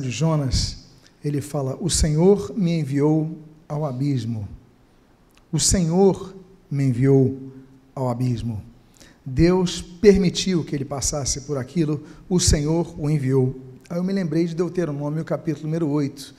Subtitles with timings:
[0.00, 0.86] de Jonas,
[1.22, 4.48] ele fala: O Senhor me enviou ao abismo.
[5.52, 6.34] O Senhor
[6.70, 7.52] me enviou
[7.94, 8.62] ao abismo.
[9.22, 13.54] Deus permitiu que ele passasse por aquilo, o Senhor o enviou.
[13.90, 16.34] Aí eu me lembrei de Deuteronômio, capítulo número 8.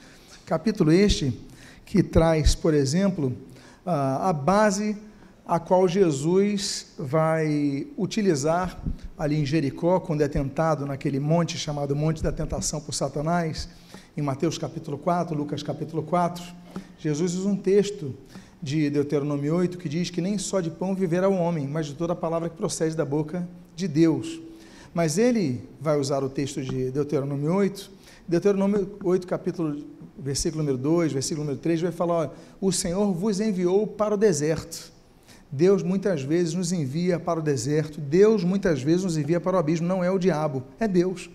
[0.48, 1.40] Capítulo este
[1.86, 3.38] que traz, por exemplo,
[3.86, 4.98] a base
[5.46, 8.82] a qual Jesus vai utilizar
[9.18, 13.68] ali em Jericó, quando é tentado naquele monte chamado Monte da Tentação por Satanás,
[14.16, 16.44] em Mateus capítulo 4, Lucas capítulo 4,
[16.98, 18.16] Jesus usa um texto
[18.62, 21.94] de Deuteronômio 8 que diz que nem só de pão viverá o homem, mas de
[21.94, 24.40] toda a palavra que procede da boca de Deus.
[24.94, 27.92] Mas ele vai usar o texto de Deuteronômio 8,
[28.26, 29.84] Deuteronômio 8, capítulo,
[30.18, 32.32] versículo número 2, versículo número 3, vai falar:
[32.62, 34.93] O Senhor vos enviou para o deserto
[35.56, 39.60] Deus muitas vezes nos envia para o deserto, Deus muitas vezes nos envia para o
[39.60, 41.30] abismo, não é o diabo, é Deus.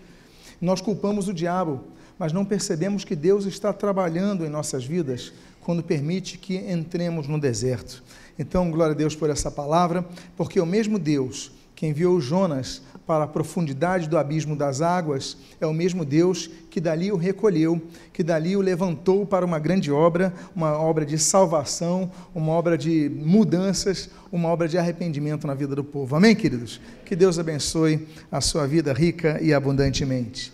[0.60, 1.84] Nós culpamos o diabo,
[2.18, 7.38] mas não percebemos que Deus está trabalhando em nossas vidas quando permite que entremos no
[7.38, 8.02] deserto.
[8.36, 10.04] Então, glória a Deus por essa palavra,
[10.36, 15.66] porque o mesmo Deus que enviou Jonas para a profundidade do abismo das águas, é
[15.66, 17.80] o mesmo Deus que dali o recolheu,
[18.12, 23.08] que dali o levantou para uma grande obra, uma obra de salvação, uma obra de
[23.08, 26.16] mudanças, uma obra de arrependimento na vida do povo.
[26.16, 26.82] Amém, queridos?
[27.06, 30.52] Que Deus abençoe a sua vida rica e abundantemente.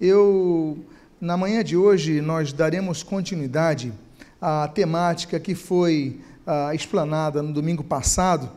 [0.00, 0.84] Eu,
[1.20, 3.92] na manhã de hoje, nós daremos continuidade
[4.40, 8.50] à temática que foi ah, explanada no domingo passado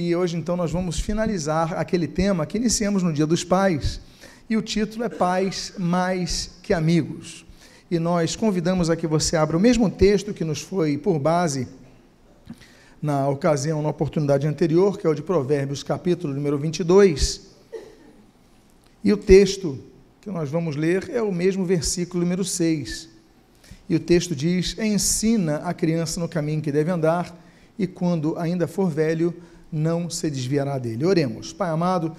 [0.00, 4.00] e hoje, então, nós vamos finalizar aquele tema que iniciamos no Dia dos Pais.
[4.48, 7.44] E o título é Pais Mais que Amigos.
[7.90, 11.68] E nós convidamos a que você abra o mesmo texto que nos foi por base
[13.02, 17.48] na ocasião, na oportunidade anterior, que é o de Provérbios, capítulo número 22.
[19.04, 19.78] E o texto
[20.22, 23.06] que nós vamos ler é o mesmo versículo número 6.
[23.86, 27.36] E o texto diz: Ensina a criança no caminho que deve andar,
[27.78, 29.34] e quando ainda for velho,
[29.72, 31.04] não se desviará dele.
[31.04, 31.52] Oremos.
[31.52, 32.14] Pai amado,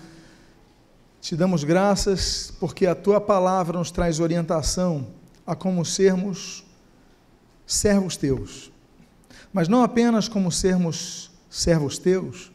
[1.20, 5.08] te damos graças porque a tua palavra nos traz orientação
[5.46, 6.64] a como sermos
[7.66, 8.72] servos teus.
[9.54, 12.52] Mas não apenas como sermos servos teus,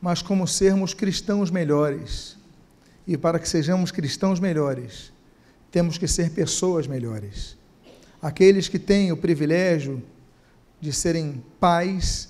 [0.00, 2.36] mas como sermos cristãos melhores.
[3.06, 5.12] E para que sejamos cristãos melhores,
[5.70, 7.56] temos que ser pessoas melhores.
[8.20, 10.02] Aqueles que têm o privilégio
[10.80, 12.28] de serem pais,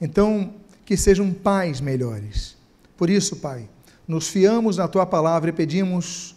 [0.00, 0.54] então
[0.90, 2.56] que sejam pais melhores.
[2.96, 3.68] Por isso, Pai,
[4.08, 6.34] nos fiamos na tua palavra e pedimos,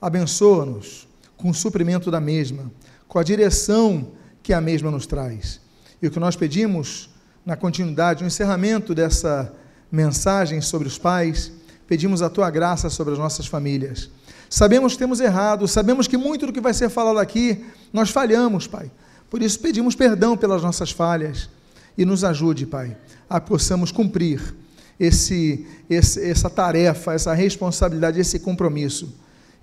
[0.00, 2.70] abençoa-nos com o suprimento da mesma,
[3.08, 5.60] com a direção que a mesma nos traz.
[6.00, 7.10] E o que nós pedimos
[7.44, 9.52] na continuidade, no encerramento dessa
[9.90, 11.50] mensagem sobre os pais,
[11.84, 14.08] pedimos a tua graça sobre as nossas famílias.
[14.48, 18.68] Sabemos que temos errado, sabemos que muito do que vai ser falado aqui nós falhamos,
[18.68, 18.92] Pai.
[19.28, 21.50] Por isso pedimos perdão pelas nossas falhas
[21.98, 22.96] e nos ajude, Pai,
[23.28, 24.54] a possamos cumprir
[25.00, 29.12] esse, esse, essa tarefa, essa responsabilidade, esse compromisso.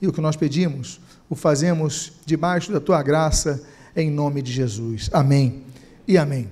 [0.01, 3.63] E o que nós pedimos, o fazemos debaixo da tua graça,
[3.95, 5.09] em nome de Jesus.
[5.13, 5.63] Amém
[6.06, 6.51] e amém.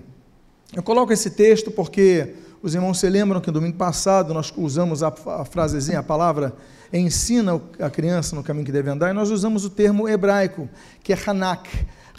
[0.74, 5.04] Eu coloco esse texto porque os irmãos se lembram que no domingo passado nós usamos
[5.04, 6.56] a, a frasezinha, a palavra
[6.94, 10.70] ensina a criança no caminho que deve andar, e nós usamos o termo hebraico,
[11.04, 11.70] que é Hanak.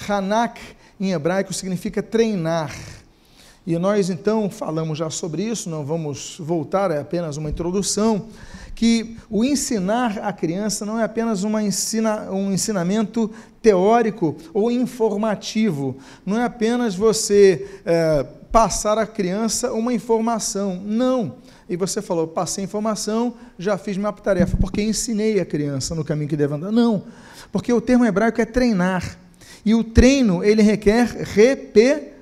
[0.06, 0.60] Hanak
[1.00, 2.70] em hebraico significa treinar.
[3.66, 8.26] E nós então falamos já sobre isso, não vamos voltar, é apenas uma introdução,
[8.74, 13.30] que o ensinar a criança não é apenas ensina, um ensinamento
[13.62, 21.36] teórico ou informativo, não é apenas você é, passar à criança uma informação, não.
[21.66, 26.28] E você falou, passei informação, já fiz minha tarefa, porque ensinei a criança no caminho
[26.28, 26.70] que deve andar.
[26.70, 27.04] Não,
[27.50, 29.18] porque o termo hebraico é treinar.
[29.64, 32.13] E o treino, ele requer repetição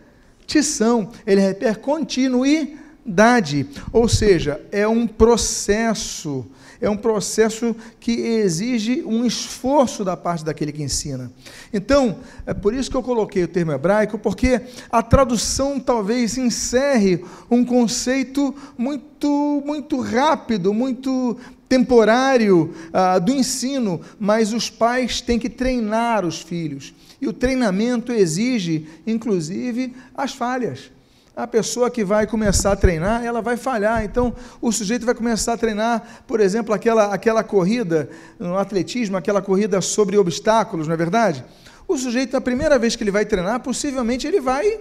[0.53, 6.45] repetição, ele requer continuidade, ou seja, é um processo,
[6.81, 11.33] é um processo que exige um esforço da parte daquele que ensina.
[11.73, 14.61] Então, é por isso que eu coloquei o termo hebraico, porque
[14.91, 24.53] a tradução talvez encerre um conceito muito, muito rápido, muito temporário uh, do ensino, mas
[24.53, 26.93] os pais têm que treinar os filhos.
[27.23, 30.91] E o treinamento exige, inclusive, as falhas.
[31.37, 34.05] A pessoa que vai começar a treinar, ela vai falhar.
[34.05, 38.11] Então, o sujeito vai começar a treinar, por exemplo, aquela, aquela corrida
[38.41, 41.45] no atletismo, aquela corrida sobre obstáculos, não é verdade?
[41.87, 44.81] O sujeito, a primeira vez que ele vai treinar, possivelmente ele vai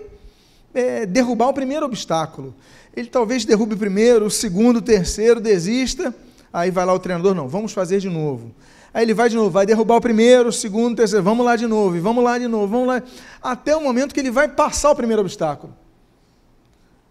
[0.73, 2.55] é, derrubar o primeiro obstáculo.
[2.95, 6.11] Ele talvez derrube o primeiro, o segundo, o terceiro, desista.
[6.51, 8.51] Aí vai lá o treinador, não, vamos fazer de novo.
[8.93, 11.55] Aí ele vai de novo, vai derrubar o primeiro, o segundo, o terceiro, vamos lá
[11.55, 13.01] de novo, e vamos lá de novo, vamos lá.
[13.41, 15.73] Até o momento que ele vai passar o primeiro obstáculo.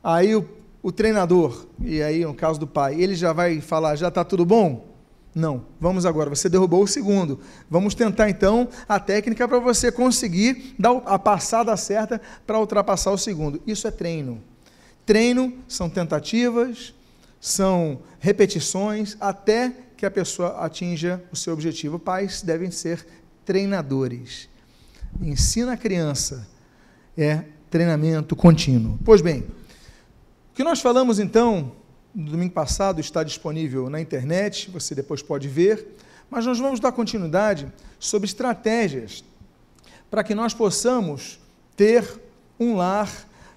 [0.04, 0.46] Aí o,
[0.82, 4.44] o treinador, e aí no caso do pai, ele já vai falar: já está tudo
[4.44, 4.90] bom?
[5.34, 6.28] Não, vamos agora.
[6.28, 7.38] Você derrubou o segundo.
[7.70, 13.18] Vamos tentar então a técnica para você conseguir dar a passada certa para ultrapassar o
[13.18, 13.60] segundo.
[13.66, 14.42] Isso é treino.
[15.06, 16.92] Treino são tentativas,
[17.40, 21.98] são repetições, até que a pessoa atinja o seu objetivo.
[21.98, 23.06] Pais devem ser
[23.44, 24.48] treinadores.
[25.20, 26.48] Ensina a criança.
[27.18, 28.98] É treinamento contínuo.
[29.04, 31.72] Pois bem, o que nós falamos então
[32.14, 35.86] no domingo passado está disponível na internet, você depois pode ver,
[36.30, 39.22] mas nós vamos dar continuidade sobre estratégias
[40.10, 41.38] para que nós possamos
[41.76, 42.22] ter
[42.58, 43.10] um lar,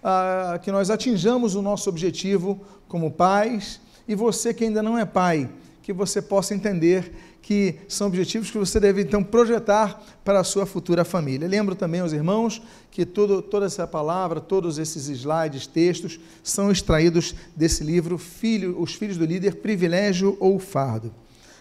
[0.03, 2.59] ah, que nós atinjamos o nosso objetivo
[2.89, 5.49] como pais, e você que ainda não é pai,
[5.83, 10.65] que você possa entender que são objetivos que você deve então projetar para a sua
[10.65, 11.45] futura família.
[11.45, 17.35] Lembro também aos irmãos que todo, toda essa palavra, todos esses slides, textos, são extraídos
[17.53, 21.13] desse livro, Filho, Os Filhos do Líder, Privilégio ou Fardo.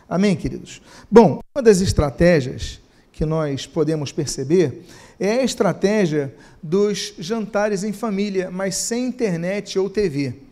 [0.09, 0.81] Amém, queridos?
[1.11, 2.81] Bom, uma das estratégias
[3.13, 4.85] que nós podemos perceber
[5.19, 6.33] é a estratégia
[6.63, 10.52] dos jantares em família, mas sem internet ou TV.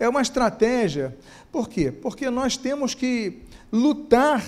[0.00, 1.14] É uma estratégia,
[1.52, 1.92] por quê?
[1.92, 4.42] Porque nós temos que lutar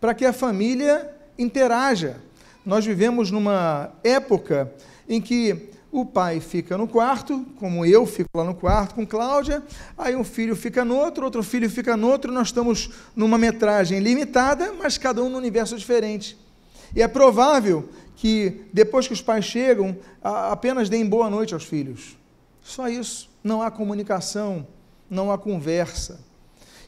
[0.00, 2.16] para que a família interaja.
[2.64, 4.72] Nós vivemos numa época
[5.06, 9.62] em que o pai fica no quarto, como eu fico lá no quarto com Cláudia,
[9.96, 13.98] aí um filho fica no outro, outro filho fica no outro, nós estamos numa metragem
[14.00, 16.34] limitada, mas cada um num universo diferente.
[16.96, 22.16] E é provável que depois que os pais chegam, apenas deem boa noite aos filhos.
[22.62, 23.28] Só isso.
[23.44, 24.66] Não há comunicação,
[25.08, 26.20] não há conversa.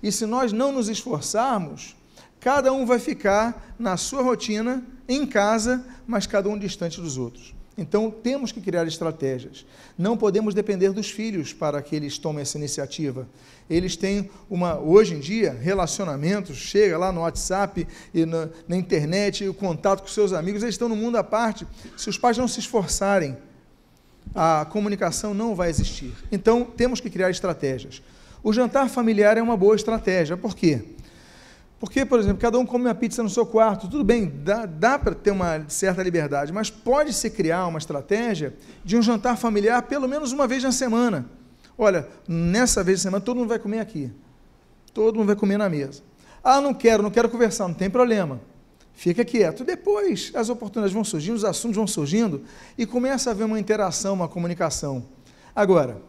[0.02, 1.94] E se nós não nos esforçarmos,
[2.40, 7.54] Cada um vai ficar na sua rotina, em casa, mas cada um distante dos outros.
[7.76, 9.64] Então, temos que criar estratégias.
[9.96, 13.28] Não podemos depender dos filhos para que eles tomem essa iniciativa.
[13.68, 19.46] Eles têm uma, hoje em dia, relacionamentos, chega lá no WhatsApp e na, na internet,
[19.46, 21.66] o contato com seus amigos, eles estão no mundo à parte.
[21.96, 23.36] Se os pais não se esforçarem,
[24.34, 26.12] a comunicação não vai existir.
[26.30, 28.02] Então, temos que criar estratégias.
[28.42, 30.36] O jantar familiar é uma boa estratégia.
[30.36, 30.82] Por quê?
[31.78, 34.98] Porque, por exemplo, cada um come uma pizza no seu quarto, tudo bem, dá, dá
[34.98, 38.54] para ter uma certa liberdade, mas pode-se criar uma estratégia
[38.84, 41.24] de um jantar familiar pelo menos uma vez na semana.
[41.78, 44.12] Olha, nessa vez na semana todo mundo vai comer aqui.
[44.92, 46.02] Todo mundo vai comer na mesa.
[46.44, 48.40] Ah, não quero, não quero conversar, não tem problema.
[49.00, 49.64] Fica quieto.
[49.64, 52.42] Depois as oportunidades vão surgindo, os assuntos vão surgindo
[52.76, 55.02] e começa a haver uma interação, uma comunicação.
[55.56, 56.02] Agora,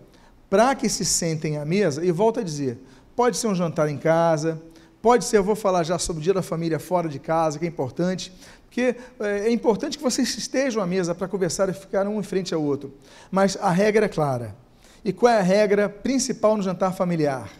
[0.49, 2.77] para que se sentem à mesa, e volto a dizer,
[3.15, 4.61] pode ser um jantar em casa,
[5.01, 7.65] Pode ser, eu vou falar já sobre o dia da família fora de casa, que
[7.65, 8.31] é importante,
[8.65, 12.23] porque é, é importante que vocês estejam à mesa para conversar e ficar um em
[12.23, 12.93] frente ao outro.
[13.31, 14.55] Mas a regra é clara.
[15.03, 17.51] E qual é a regra principal no jantar familiar?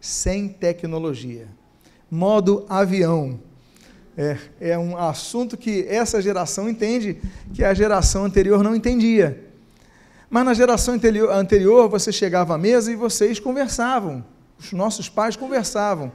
[0.00, 1.48] Sem tecnologia.
[2.10, 3.38] Modo avião.
[4.16, 7.20] É, é um assunto que essa geração entende
[7.52, 9.44] que a geração anterior não entendia.
[10.30, 14.24] Mas na geração anterior, você chegava à mesa e vocês conversavam.
[14.58, 16.10] Os nossos pais conversavam.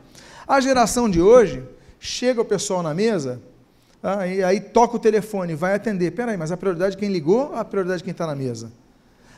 [0.47, 1.63] A geração de hoje,
[1.99, 3.39] chega o pessoal na mesa,
[4.27, 6.11] e aí toca o telefone, vai atender.
[6.11, 8.71] Peraí, mas a prioridade de quem ligou ou a prioridade de quem está na mesa?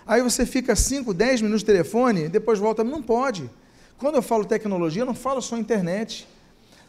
[0.07, 2.83] Aí você fica 5, 10 minutos no telefone, depois volta.
[2.83, 3.49] Não pode.
[3.97, 6.27] Quando eu falo tecnologia, eu não falo só internet.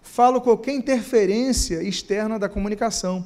[0.05, 3.25] Falo qualquer interferência externa da comunicação.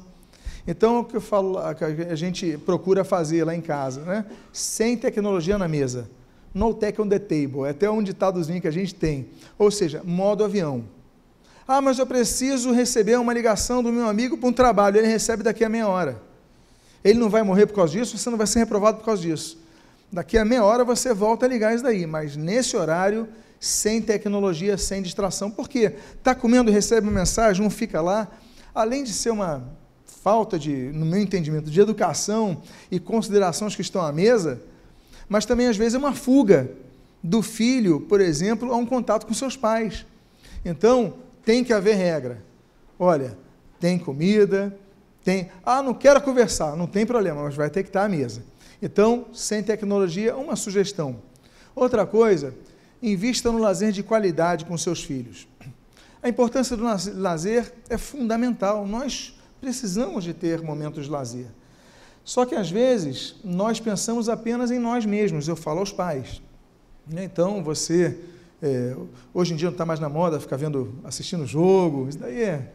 [0.65, 4.25] Então, o que falo, que a gente procura fazer lá em casa, né?
[4.51, 6.09] Sem tecnologia na mesa.
[6.53, 9.29] No tech on the table, é até um ditadozinho que a gente tem.
[9.57, 10.85] Ou seja, modo avião.
[11.67, 14.97] Ah, mas eu preciso receber uma ligação do meu amigo para um trabalho.
[14.97, 16.19] Ele recebe daqui a meia hora.
[17.03, 19.59] Ele não vai morrer por causa disso, você não vai ser reprovado por causa disso.
[20.11, 23.27] Daqui a meia hora você volta a ligar isso daí, mas nesse horário,
[23.59, 25.51] sem tecnologia, sem distração.
[25.51, 25.93] Por quê?
[26.17, 28.27] Está comendo, recebe uma mensagem, um fica lá.
[28.73, 29.63] Além de ser uma
[30.05, 34.61] falta de, no meu entendimento, de educação e considerações que estão à mesa,
[35.27, 36.71] mas também às vezes é uma fuga
[37.21, 40.05] do filho, por exemplo, a um contato com seus pais.
[40.63, 42.43] Então, tem que haver regra.
[42.97, 43.37] Olha,
[43.79, 44.77] tem comida,
[45.23, 45.49] tem.
[45.65, 48.43] Ah, não quero conversar, não tem problema, mas vai ter que estar à mesa.
[48.81, 51.21] Então, sem tecnologia, uma sugestão.
[51.75, 52.53] Outra coisa,
[53.01, 55.47] invista no lazer de qualidade com seus filhos.
[56.21, 56.83] A importância do
[57.15, 58.85] lazer é fundamental.
[58.85, 61.47] Nós precisamos de ter momentos de lazer.
[62.23, 66.41] Só que às vezes nós pensamos apenas em nós mesmos, eu falo aos pais.
[67.07, 67.23] Né?
[67.23, 68.19] Então você,
[68.61, 68.95] é,
[69.33, 72.71] hoje em dia não está mais na moda ficar vendo, assistindo jogo, isso daí é,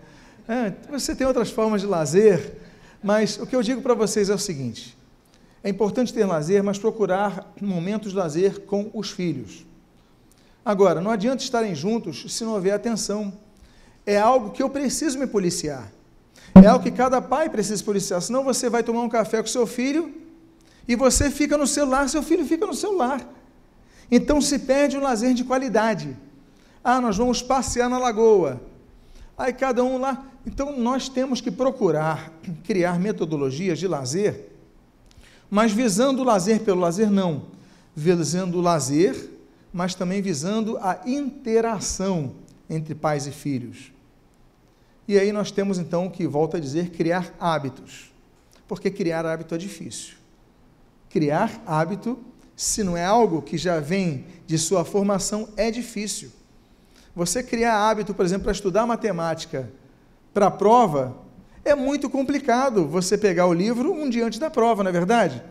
[0.47, 2.59] É, você tem outras formas de lazer,
[3.02, 4.97] mas o que eu digo para vocês é o seguinte:
[5.62, 9.64] é importante ter lazer, mas procurar momentos de lazer com os filhos.
[10.64, 13.33] Agora, não adianta estarem juntos se não houver atenção.
[14.06, 15.92] É algo que eu preciso me policiar.
[16.54, 18.23] É algo que cada pai precisa policiar.
[18.23, 20.14] Senão você vai tomar um café com seu filho
[20.87, 23.26] e você fica no celular, seu filho fica no celular.
[24.11, 26.16] Então se perde um lazer de qualidade.
[26.83, 28.61] Ah, nós vamos passear na lagoa.
[29.37, 30.25] Aí cada um lá.
[30.47, 34.50] Então nós temos que procurar criar metodologias de lazer,
[35.50, 37.47] mas visando o lazer pelo lazer, não.
[37.97, 39.30] Visando o lazer,
[39.75, 42.37] mas também visando a interação
[42.71, 43.93] entre pais e filhos.
[45.09, 48.12] E aí nós temos então que, volta a dizer, criar hábitos.
[48.69, 50.14] Porque criar hábito é difícil.
[51.11, 52.16] Criar hábito,
[52.54, 56.31] se não é algo que já vem de sua formação, é difícil.
[57.14, 59.69] Você criar hábito, por exemplo, para estudar matemática
[60.33, 61.16] para a prova,
[61.64, 65.43] é muito complicado você pegar o livro um dia antes da prova, não é verdade?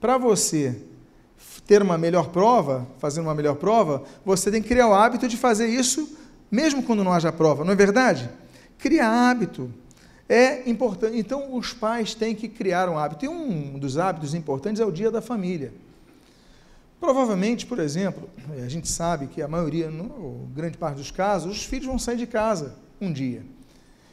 [0.00, 0.82] Para você
[1.68, 5.36] ter uma melhor prova, fazer uma melhor prova, você tem que criar o hábito de
[5.36, 6.16] fazer isso
[6.50, 8.28] mesmo quando não haja prova, não é verdade?
[8.78, 9.70] Cria hábito.
[10.26, 11.18] É importante.
[11.18, 13.26] Então, os pais têm que criar um hábito.
[13.26, 15.72] E um dos hábitos importantes é o dia da família.
[16.98, 18.28] Provavelmente, por exemplo,
[18.64, 22.16] a gente sabe que a maioria, no, grande parte dos casos, os filhos vão sair
[22.16, 23.42] de casa um dia.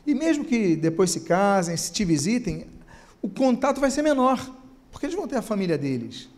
[0.05, 2.67] E mesmo que depois se casem, se te visitem,
[3.21, 4.45] o contato vai ser menor,
[4.91, 6.29] porque eles vão ter a família deles.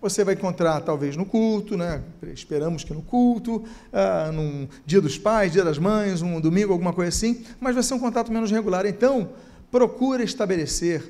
[0.00, 2.02] Você vai encontrar talvez no culto, né?
[2.32, 6.92] esperamos que no culto, ah, num dia dos pais, dia das mães, um domingo, alguma
[6.92, 8.84] coisa assim, mas vai ser um contato menos regular.
[8.86, 9.30] Então,
[9.70, 11.02] procure estabelecer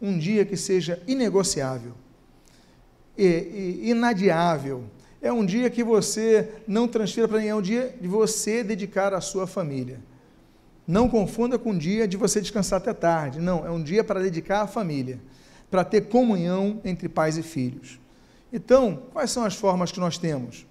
[0.00, 1.92] um dia que seja inegociável
[3.16, 4.84] e, e inadiável.
[5.20, 9.14] É um dia que você não transfira para ninguém, é um dia de você dedicar
[9.14, 10.00] à sua família.
[10.86, 13.38] Não confunda com um dia de você descansar até tarde.
[13.38, 15.20] Não, é um dia para dedicar à família,
[15.70, 18.01] para ter comunhão entre pais e filhos.
[18.52, 20.66] Então, quais são as formas que nós temos?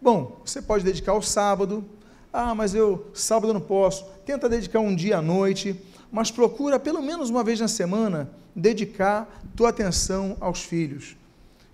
[0.00, 1.84] Bom, você pode dedicar o sábado.
[2.32, 4.04] Ah, mas eu sábado não posso.
[4.24, 5.80] Tenta dedicar um dia à noite,
[6.12, 11.16] mas procura pelo menos uma vez na semana dedicar tua atenção aos filhos.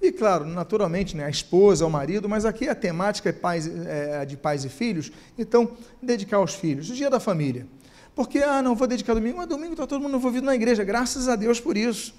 [0.00, 4.24] E claro, naturalmente, né, a esposa, o marido, mas aqui a temática é, pais, é
[4.24, 7.66] de pais e filhos, então dedicar aos filhos, o dia da família.
[8.14, 11.26] Porque, ah, não vou dedicar domingo, mas domingo está todo mundo envolvido na igreja, graças
[11.26, 12.14] a Deus por isso.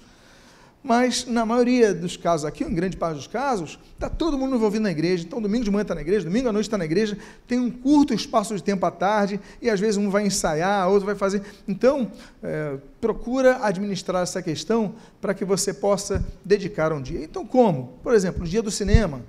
[0.86, 4.84] Mas na maioria dos casos aqui, em grande parte dos casos, está todo mundo envolvido
[4.84, 5.24] na igreja.
[5.24, 7.68] Então, domingo de manhã está na igreja, domingo à noite está na igreja, tem um
[7.68, 11.42] curto espaço de tempo à tarde, e às vezes um vai ensaiar, outro vai fazer.
[11.66, 12.08] Então,
[12.40, 17.20] é, procura administrar essa questão para que você possa dedicar um dia.
[17.20, 17.98] Então, como?
[18.00, 19.22] Por exemplo, o dia do cinema,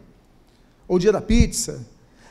[0.88, 1.88] ou o dia da pizza.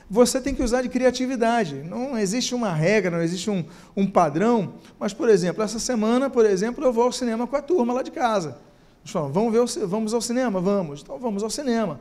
[0.09, 1.83] Você tem que usar de criatividade.
[1.83, 3.65] Não existe uma regra, não existe um,
[3.97, 4.75] um padrão.
[5.01, 8.05] Mas, por exemplo, essa semana, por exemplo, eu vou ao cinema com a turma lá
[8.05, 8.65] de casa.
[9.07, 10.61] Nós falamos, vamos, ver o, vamos ao cinema?
[10.61, 11.01] Vamos.
[11.01, 12.01] Então vamos ao cinema.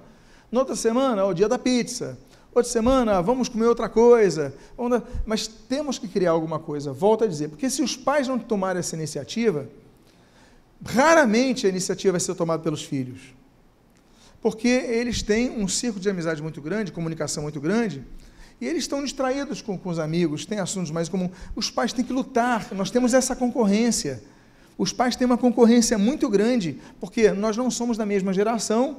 [0.52, 2.18] Na outra semana, é o dia da pizza.
[2.52, 4.52] Outra semana, vamos comer outra coisa.
[5.24, 7.50] Mas temos que criar alguma coisa, volto a dizer.
[7.50, 9.70] Porque se os pais não tomarem essa iniciativa,
[10.84, 13.36] raramente a iniciativa vai ser tomada pelos filhos.
[14.42, 18.04] Porque eles têm um círculo de amizade muito grande, comunicação muito grande,
[18.60, 21.32] e eles estão distraídos com, com os amigos, têm assuntos mais comuns.
[21.56, 24.24] Os pais têm que lutar, nós temos essa concorrência.
[24.78, 28.98] Os pais têm uma concorrência muito grande, porque nós não somos da mesma geração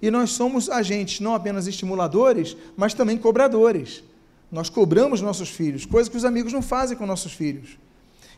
[0.00, 4.02] e nós somos agentes não apenas estimuladores, mas também cobradores.
[4.50, 7.78] Nós cobramos nossos filhos, coisa que os amigos não fazem com nossos filhos.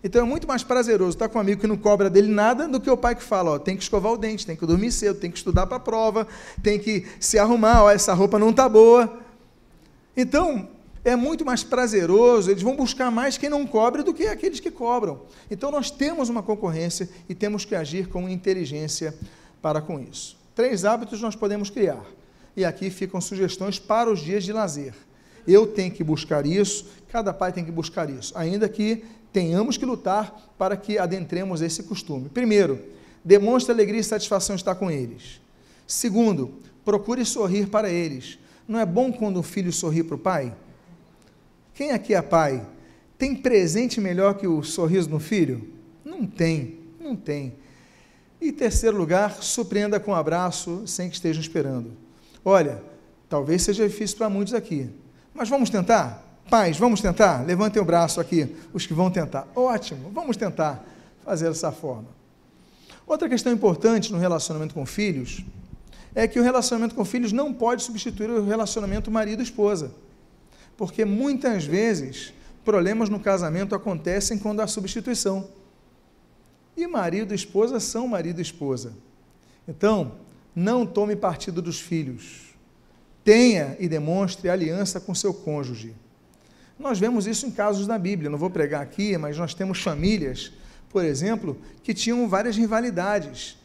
[0.04, 2.80] Então é muito mais prazeroso estar com um amigo que não cobra dele nada do
[2.80, 5.20] que o pai que fala, ó, tem que escovar o dente, tem que dormir cedo,
[5.20, 6.26] tem que estudar para a prova,
[6.60, 9.20] tem que se arrumar, ó, essa roupa não está boa.
[10.16, 10.68] Então,
[11.04, 14.71] é muito mais prazeroso, eles vão buscar mais quem não cobre do que aqueles que
[14.71, 15.23] cobram.
[15.50, 19.14] Então nós temos uma concorrência e temos que agir com inteligência
[19.61, 20.37] para com isso.
[20.54, 22.04] Três hábitos nós podemos criar.
[22.56, 24.94] E aqui ficam sugestões para os dias de lazer.
[25.47, 29.85] Eu tenho que buscar isso, cada pai tem que buscar isso, ainda que tenhamos que
[29.85, 32.28] lutar para que adentremos esse costume.
[32.28, 32.78] Primeiro,
[33.25, 35.40] demonstre alegria e satisfação estar com eles.
[35.87, 36.54] Segundo,
[36.85, 38.38] procure sorrir para eles.
[38.68, 40.54] Não é bom quando um filho sorri para o pai?
[41.74, 42.66] Quem aqui é pai?
[43.16, 45.68] Tem presente melhor que o sorriso no filho?
[46.04, 47.54] Não tem, não tem.
[48.40, 51.92] E terceiro lugar, surpreenda com um abraço sem que estejam esperando.
[52.44, 52.82] Olha,
[53.28, 54.90] talvez seja difícil para muitos aqui,
[55.32, 56.40] mas vamos tentar?
[56.50, 57.46] Pais, vamos tentar?
[57.46, 59.46] Levantem o braço aqui, os que vão tentar.
[59.54, 60.84] Ótimo, vamos tentar
[61.24, 62.08] fazer dessa forma.
[63.06, 65.44] Outra questão importante no relacionamento com filhos
[66.14, 69.92] é que o relacionamento com filhos não pode substituir o relacionamento marido-esposa.
[70.82, 72.34] Porque muitas vezes
[72.64, 75.48] problemas no casamento acontecem quando há substituição.
[76.76, 78.92] E marido e esposa são marido e esposa.
[79.68, 80.16] Então,
[80.52, 82.52] não tome partido dos filhos.
[83.22, 85.94] Tenha e demonstre aliança com seu cônjuge.
[86.76, 88.28] Nós vemos isso em casos da Bíblia.
[88.28, 90.50] Não vou pregar aqui, mas nós temos famílias,
[90.90, 93.56] por exemplo, que tinham várias rivalidades.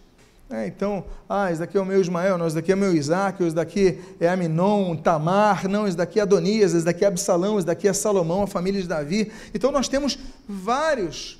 [0.50, 2.96] É, então, ah, esse daqui é o meu Ismael, não, esse daqui é o meu
[2.96, 7.58] Isaac, esse daqui é Aminon, Tamar, não, esse daqui é Adonias, esse daqui é Absalão,
[7.58, 9.30] esse daqui é Salomão, a família de Davi.
[9.54, 11.38] Então, nós temos vários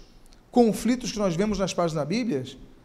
[0.52, 2.44] conflitos que nós vemos nas páginas da Bíblia,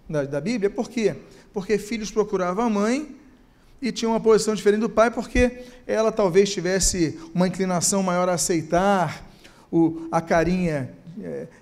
[0.09, 1.17] da, da Bíblia, por quê?
[1.53, 3.17] Porque filhos procuravam a mãe
[3.81, 8.35] e tinham uma posição diferente do pai, porque ela talvez tivesse uma inclinação maior a
[8.35, 9.29] aceitar
[9.73, 10.95] o, a carinha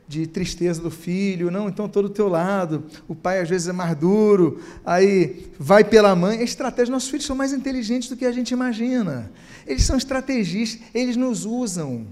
[0.06, 3.72] de tristeza do filho, não, então todo do teu lado, o pai às vezes é
[3.72, 8.24] mais duro, aí vai pela mãe, é estratégia, nossos filhos são mais inteligentes do que
[8.24, 9.30] a gente imagina,
[9.66, 12.06] eles são estrategistas, eles nos usam,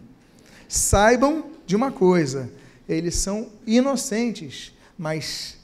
[0.68, 2.50] saibam de uma coisa,
[2.88, 5.59] eles são inocentes, mas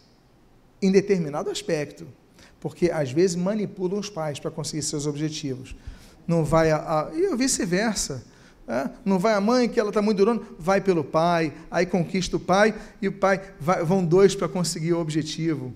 [0.80, 2.06] em determinado aspecto,
[2.60, 5.74] porque às vezes manipulam os pais para conseguir seus objetivos,
[6.26, 8.33] não vai a, a e vice-versa, é?
[9.04, 12.40] Não vai a mãe, que ela está muito durando, vai pelo pai, aí conquista o
[12.40, 15.72] pai, e o pai vai, vão dois para conseguir o objetivo.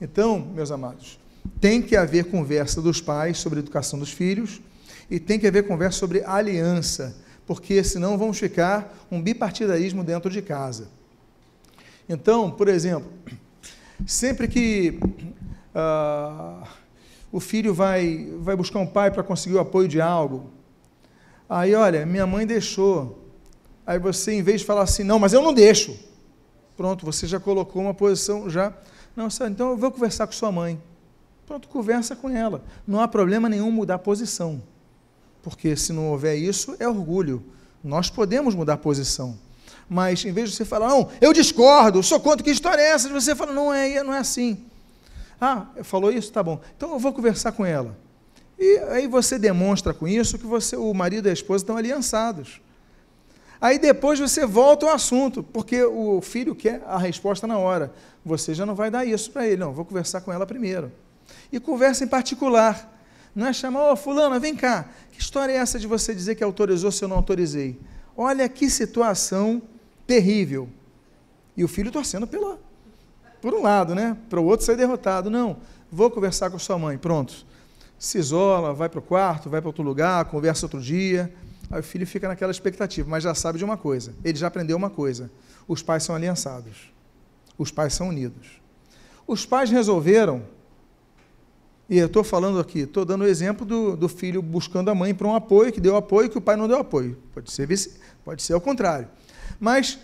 [0.00, 1.18] Então, meus amados,
[1.60, 4.60] tem que haver conversa dos pais sobre a educação dos filhos,
[5.10, 7.16] e tem que haver conversa sobre aliança,
[7.46, 10.88] porque senão vamos ficar um bipartidarismo dentro de casa.
[12.08, 13.10] Então, por exemplo,
[14.06, 14.98] sempre que
[15.74, 16.66] uh,
[17.32, 20.50] o filho vai, vai buscar um pai para conseguir o apoio de algo,
[21.48, 23.26] Aí, olha, minha mãe deixou.
[23.86, 25.98] Aí você, em vez de falar assim, não, mas eu não deixo.
[26.76, 28.72] Pronto, você já colocou uma posição, já.
[29.16, 30.80] Não, sabe, então eu vou conversar com sua mãe.
[31.46, 32.62] Pronto, conversa com ela.
[32.86, 34.62] Não há problema nenhum mudar a posição.
[35.42, 37.42] Porque se não houver isso, é orgulho.
[37.82, 39.38] Nós podemos mudar a posição.
[39.88, 43.08] Mas em vez de você falar, não, eu discordo, sou contra, que história é essa?
[43.08, 44.66] Você fala, não é, não é assim.
[45.40, 46.30] Ah, falou isso?
[46.30, 46.60] Tá bom.
[46.76, 47.96] Então eu vou conversar com ela.
[48.58, 52.60] E aí você demonstra com isso que você, o marido e a esposa estão aliançados.
[53.60, 57.92] Aí depois você volta ao assunto, porque o filho quer a resposta na hora.
[58.24, 60.90] Você já não vai dar isso para ele, não, vou conversar com ela primeiro.
[61.52, 62.96] E conversa em particular.
[63.34, 66.34] Não é chamar, ô oh, fulana, vem cá, que história é essa de você dizer
[66.34, 67.78] que autorizou se eu não autorizei?
[68.16, 69.62] Olha que situação
[70.04, 70.68] terrível.
[71.56, 72.58] E o filho torcendo pela,
[73.40, 74.16] por um lado, né?
[74.28, 75.30] Para o outro sair derrotado.
[75.30, 75.58] Não,
[75.90, 77.46] vou conversar com sua mãe, pronto
[77.98, 81.32] se isola, vai para o quarto, vai para outro lugar, conversa outro dia.
[81.70, 84.14] Aí o filho fica naquela expectativa, mas já sabe de uma coisa.
[84.24, 85.30] Ele já aprendeu uma coisa:
[85.66, 86.92] os pais são aliançados,
[87.58, 88.60] os pais são unidos.
[89.26, 90.42] Os pais resolveram,
[91.88, 95.14] e eu estou falando aqui, estou dando o exemplo do, do filho buscando a mãe
[95.14, 97.18] para um apoio, que deu apoio, que o pai não deu apoio.
[97.34, 97.68] Pode ser,
[98.24, 99.08] pode ser ao contrário.
[99.60, 99.98] Mas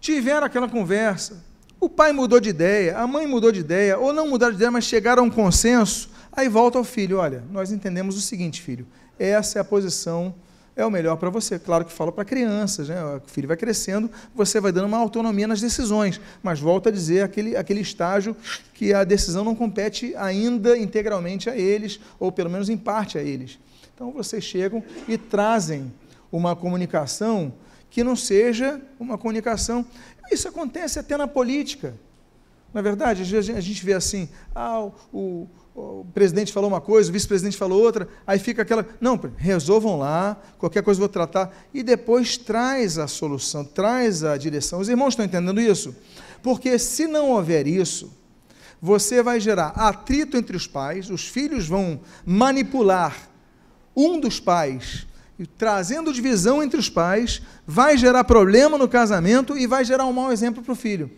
[0.00, 1.44] tiveram aquela conversa,
[1.78, 4.70] o pai mudou de ideia, a mãe mudou de ideia, ou não mudaram de ideia,
[4.70, 8.86] mas chegaram a um consenso Aí volta ao filho: olha, nós entendemos o seguinte, filho,
[9.18, 10.34] essa é a posição,
[10.74, 11.58] é o melhor para você.
[11.58, 13.02] Claro que falo para crianças, né?
[13.16, 17.22] o filho vai crescendo, você vai dando uma autonomia nas decisões, mas volta a dizer
[17.22, 18.34] aquele, aquele estágio
[18.72, 23.22] que a decisão não compete ainda integralmente a eles, ou pelo menos em parte a
[23.22, 23.58] eles.
[23.94, 25.92] Então vocês chegam e trazem
[26.30, 27.52] uma comunicação
[27.90, 29.84] que não seja uma comunicação.
[30.30, 31.94] Isso acontece até na política.
[32.72, 37.12] Na é verdade, a gente vê assim, ah, o, o presidente falou uma coisa, o
[37.12, 38.86] vice-presidente falou outra, aí fica aquela.
[39.00, 41.50] Não, resolvam lá, qualquer coisa eu vou tratar.
[41.72, 44.80] E depois traz a solução, traz a direção.
[44.80, 45.96] Os irmãos estão entendendo isso?
[46.42, 48.12] Porque se não houver isso,
[48.80, 53.30] você vai gerar atrito entre os pais, os filhos vão manipular
[53.96, 55.06] um dos pais,
[55.56, 60.32] trazendo divisão entre os pais, vai gerar problema no casamento e vai gerar um mau
[60.32, 61.10] exemplo para o filho.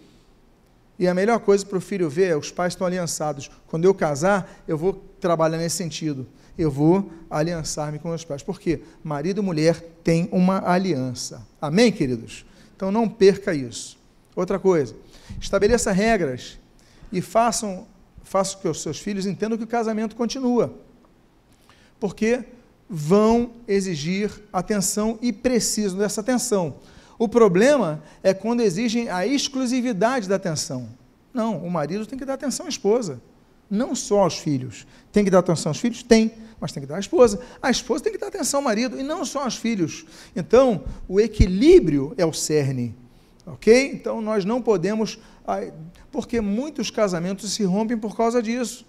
[0.99, 3.51] E a melhor coisa para o filho ver é os pais estão aliançados.
[3.67, 6.27] Quando eu casar, eu vou trabalhar nesse sentido.
[6.57, 8.43] Eu vou aliançar-me com meus pais.
[8.43, 8.83] Por quê?
[9.03, 11.45] Marido e mulher têm uma aliança.
[11.61, 12.47] Amém, queridos?
[12.77, 13.99] Então não perca isso.
[14.37, 14.95] Outra coisa,
[15.41, 16.59] estabeleça regras
[17.13, 17.87] e façam,
[18.23, 20.73] façam que os seus filhos entendam que o casamento continua.
[21.99, 22.45] Porque
[22.89, 26.77] vão exigir atenção e precisam dessa atenção.
[27.19, 30.89] O problema é quando exigem a exclusividade da atenção.
[31.33, 33.21] Não, o marido tem que dar atenção à esposa,
[33.71, 34.87] não só aos filhos.
[35.13, 36.03] Tem que dar atenção aos filhos?
[36.03, 37.41] Tem, mas tem que dar à esposa.
[37.61, 40.05] A esposa tem que dar atenção ao marido e não só aos filhos.
[40.35, 42.95] Então, o equilíbrio é o cerne.
[43.47, 43.93] Ok?
[43.93, 45.19] Então, nós não podemos.
[46.11, 48.87] Porque muitos casamentos se rompem por causa disso.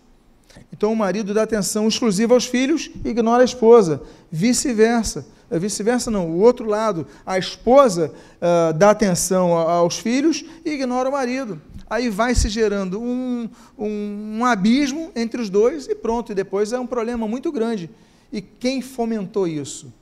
[0.72, 4.02] Então o marido dá atenção exclusiva aos filhos e ignora a esposa.
[4.32, 5.26] Vice-versa.
[5.50, 11.08] É vice-versa não, o outro lado, a esposa uh, dá atenção aos filhos e ignora
[11.08, 11.62] o marido.
[11.88, 16.74] Aí vai se gerando um, um, um abismo entre os dois e pronto, e depois
[16.74, 17.90] é um problema muito grande.
[18.32, 19.94] E quem fomentou isso?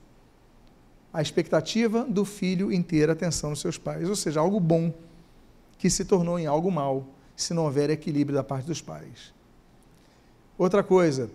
[1.12, 4.92] A expectativa do filho em ter atenção dos seus pais, ou seja, algo bom
[5.78, 9.34] que se tornou em algo mal, se não houver equilíbrio da parte dos pais.
[10.56, 11.30] Outra coisa,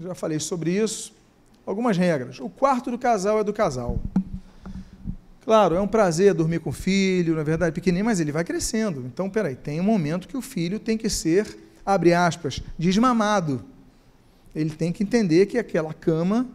[0.00, 1.12] já falei sobre isso,
[1.66, 2.38] algumas regras.
[2.38, 3.98] O quarto do casal é do casal.
[5.44, 9.04] Claro, é um prazer dormir com o filho, na verdade, pequenininho, mas ele vai crescendo.
[9.06, 13.64] Então, peraí, tem um momento que o filho tem que ser, abre aspas, desmamado.
[14.54, 16.46] Ele tem que entender que aquela cama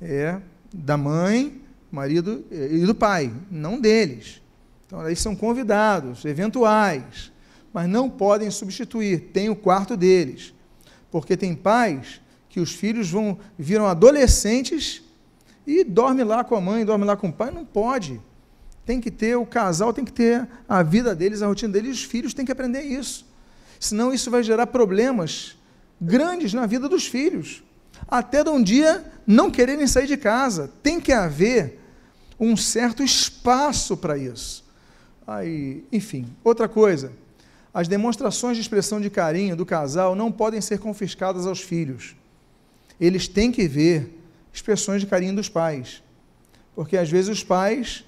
[0.00, 0.38] é
[0.72, 4.40] da mãe, marido e do pai, não deles.
[4.86, 7.32] Então, eles são convidados, eventuais,
[7.72, 10.54] mas não podem substituir, tem o quarto deles.
[11.10, 15.02] Porque tem pais que os filhos vão viram adolescentes
[15.66, 18.20] e dorme lá com a mãe, dorme lá com o pai, não pode.
[18.84, 22.04] Tem que ter, o casal tem que ter a vida deles, a rotina deles, os
[22.04, 23.26] filhos têm que aprender isso.
[23.80, 25.56] Senão isso vai gerar problemas
[26.00, 27.62] grandes na vida dos filhos.
[28.08, 30.70] Até de um dia não quererem sair de casa.
[30.82, 31.80] Tem que haver
[32.38, 34.64] um certo espaço para isso.
[35.26, 37.12] Aí, enfim, outra coisa.
[37.76, 42.16] As demonstrações de expressão de carinho do casal não podem ser confiscadas aos filhos
[43.00, 44.18] eles têm que ver
[44.52, 46.02] expressões de carinho dos pais.
[46.74, 48.04] Porque às vezes os pais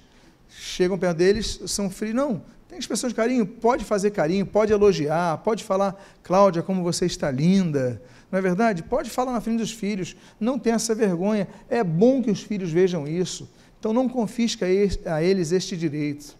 [0.49, 2.15] chegam perto deles, são frios.
[2.15, 7.05] Não, tem expressão de carinho, pode fazer carinho, pode elogiar, pode falar, Cláudia, como você
[7.05, 8.01] está linda.
[8.31, 8.83] Não é verdade?
[8.83, 11.47] Pode falar na frente dos filhos, não tenha essa vergonha.
[11.67, 13.49] É bom que os filhos vejam isso.
[13.79, 14.65] Então não confisca
[15.05, 16.35] a eles este direito.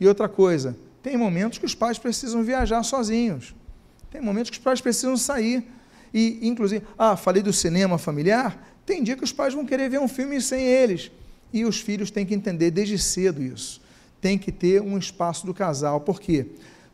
[0.00, 0.76] E outra coisa,
[1.08, 3.54] tem momentos que os pais precisam viajar sozinhos.
[4.10, 5.64] Tem momentos que os pais precisam sair.
[6.12, 8.62] E, inclusive, ah, falei do cinema familiar.
[8.84, 11.10] Tem dia que os pais vão querer ver um filme sem eles.
[11.50, 13.80] E os filhos têm que entender desde cedo isso.
[14.20, 16.02] Tem que ter um espaço do casal.
[16.02, 16.44] Por quê?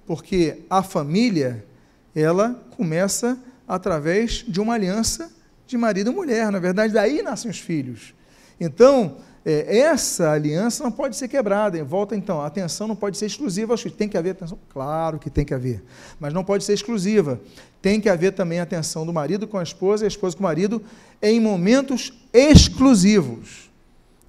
[0.06, 1.66] Porque a família,
[2.14, 5.28] ela começa através de uma aliança
[5.66, 6.52] de marido e mulher.
[6.52, 8.14] Na verdade, daí nascem os filhos.
[8.60, 11.82] Então, é, essa aliança não pode ser quebrada.
[11.84, 13.98] Volta então, a atenção não pode ser exclusiva aos filhos.
[13.98, 14.58] Tem que haver atenção?
[14.70, 15.82] Claro que tem que haver,
[16.18, 17.38] mas não pode ser exclusiva.
[17.82, 20.44] Tem que haver também atenção do marido com a esposa e a esposa com o
[20.44, 20.82] marido
[21.20, 23.70] em momentos exclusivos.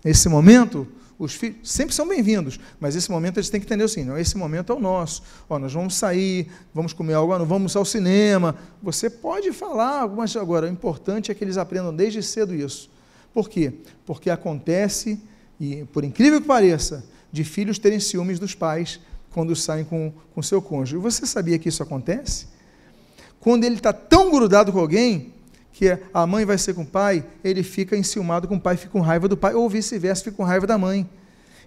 [0.04, 0.86] Nesse momento,
[1.18, 4.38] os filhos sempre são bem-vindos, mas esse momento eles têm que entender assim, não, esse
[4.38, 5.24] momento é o nosso.
[5.50, 8.54] Ó, nós vamos sair, vamos comer algo, vamos ao cinema.
[8.84, 12.94] Você pode falar, mas agora o importante é que eles aprendam desde cedo isso
[13.36, 13.74] por quê?
[14.06, 15.20] Porque acontece,
[15.60, 18.98] e por incrível que pareça, de filhos terem ciúmes dos pais
[19.30, 20.96] quando saem com, com seu cônjuge.
[20.96, 22.48] Você sabia que isso acontece?
[23.38, 25.34] Quando ele está tão grudado com alguém,
[25.74, 28.92] que a mãe vai ser com o pai, ele fica enciumado com o pai, fica
[28.94, 31.06] com raiva do pai, ou vice-versa, fica com raiva da mãe.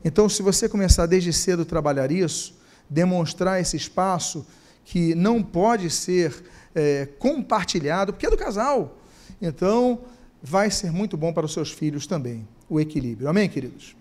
[0.03, 4.47] Então, se você começar desde cedo a trabalhar isso, demonstrar esse espaço
[4.87, 6.43] que não pode ser
[6.75, 8.97] é, compartilhado, porque é do casal.
[9.43, 10.01] Então,
[10.43, 13.29] vai ser muito bom para os seus filhos também, o equilíbrio.
[13.29, 13.97] Amém, queridos?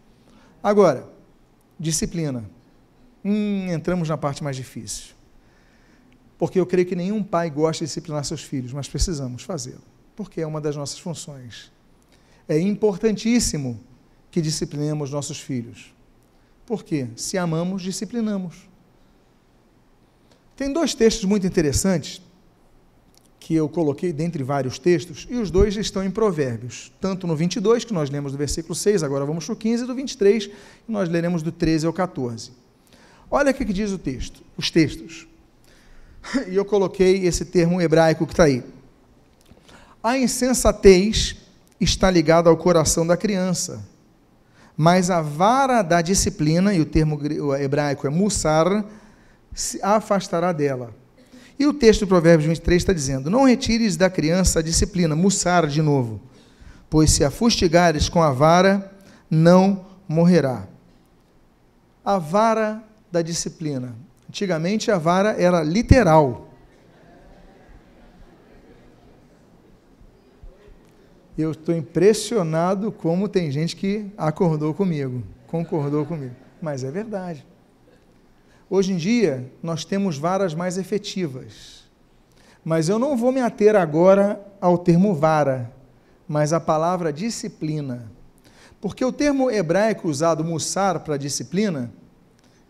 [0.61, 1.07] Agora,
[1.79, 2.49] disciplina.
[3.23, 5.15] Hum, entramos na parte mais difícil.
[6.37, 9.81] Porque eu creio que nenhum pai gosta de disciplinar seus filhos, mas precisamos fazê-lo,
[10.15, 11.71] porque é uma das nossas funções.
[12.47, 13.79] É importantíssimo
[14.29, 15.93] que disciplinemos nossos filhos.
[16.65, 17.07] Por quê?
[17.15, 18.67] Se amamos, disciplinamos.
[20.55, 22.21] Tem dois textos muito interessantes
[23.47, 27.85] que eu coloquei dentre vários textos, e os dois estão em Provérbios, tanto no 22,
[27.85, 30.53] que nós lemos do versículo 6, agora vamos para o 15, e do 23, que
[30.89, 32.51] nós leremos do 13 ao 14.
[33.31, 35.29] Olha o que diz o texto, os textos.
[36.49, 38.61] E eu coloquei esse termo hebraico que está aí.
[40.03, 41.37] A insensatez
[41.79, 43.81] está ligada ao coração da criança,
[44.75, 47.17] mas a vara da disciplina, e o termo
[47.55, 48.83] hebraico é musar,
[49.53, 50.93] se afastará dela.
[51.59, 55.67] E o texto do Provérbios 23 está dizendo: Não retires da criança a disciplina, mussar
[55.67, 56.21] de novo,
[56.89, 58.91] pois se a fustigares com a vara,
[59.29, 60.67] não morrerá.
[62.05, 63.95] A vara da disciplina.
[64.29, 66.47] Antigamente a vara era literal.
[71.37, 76.35] Eu estou impressionado como tem gente que acordou comigo, concordou comigo.
[76.61, 77.45] Mas é verdade.
[78.69, 81.85] Hoje em dia, nós temos varas mais efetivas.
[82.65, 85.71] Mas eu não vou me ater agora ao termo vara,
[86.27, 88.11] mas à palavra disciplina.
[88.81, 91.89] Porque o termo hebraico usado, mussar, para disciplina,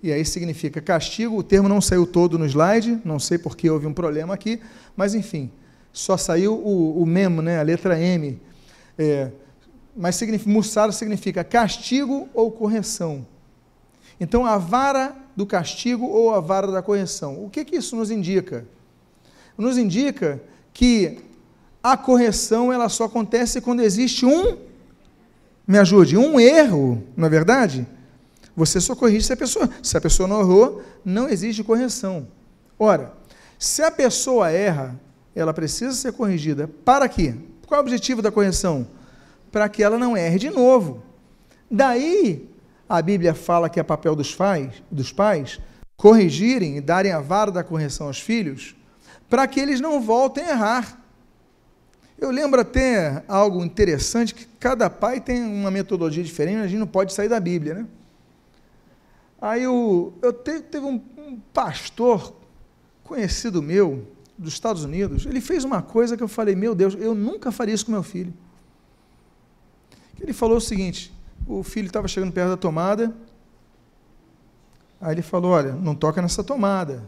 [0.01, 3.87] e aí significa castigo, o termo não saiu todo no slide, não sei porque houve
[3.87, 4.61] um problema aqui,
[4.95, 5.51] mas enfim,
[5.91, 8.39] Só saiu o, o memo, né, a letra M.
[8.99, 9.31] É,
[9.95, 13.25] mas significa, mussar significa castigo ou correção.
[14.19, 17.45] Então, a vara do castigo ou a vara da correção.
[17.45, 18.65] O que, que isso nos indica?
[19.55, 20.41] Nos indica
[20.73, 21.19] que
[21.81, 24.57] a correção ela só acontece quando existe um,
[25.67, 27.85] me ajude, um erro, não é verdade?
[28.55, 32.27] Você só corrige se a pessoa, se a pessoa não errou, não existe correção.
[32.79, 33.13] Ora,
[33.59, 34.99] se a pessoa erra,
[35.35, 36.67] ela precisa ser corrigida.
[36.83, 37.35] Para quê?
[37.67, 38.87] Qual é o objetivo da correção?
[39.51, 41.03] Para que ela não erre de novo.
[41.69, 42.49] Daí,
[42.87, 45.59] a Bíblia fala que é papel dos pais, dos pais
[45.95, 48.75] corrigirem e darem a vara da correção aos filhos,
[49.29, 51.01] para que eles não voltem a errar.
[52.17, 56.87] Eu lembro até algo interessante, que cada pai tem uma metodologia diferente, a gente não
[56.87, 57.87] pode sair da Bíblia, né?
[59.39, 62.33] Aí o, eu te, teve um, um pastor
[63.03, 67.15] conhecido meu, dos Estados Unidos, ele fez uma coisa que eu falei, meu Deus, eu
[67.15, 68.33] nunca faria isso com meu filho.
[70.19, 71.11] Ele falou o seguinte:
[71.47, 73.13] o filho estava chegando perto da tomada,
[74.99, 77.03] aí ele falou: Olha, não toca nessa tomada.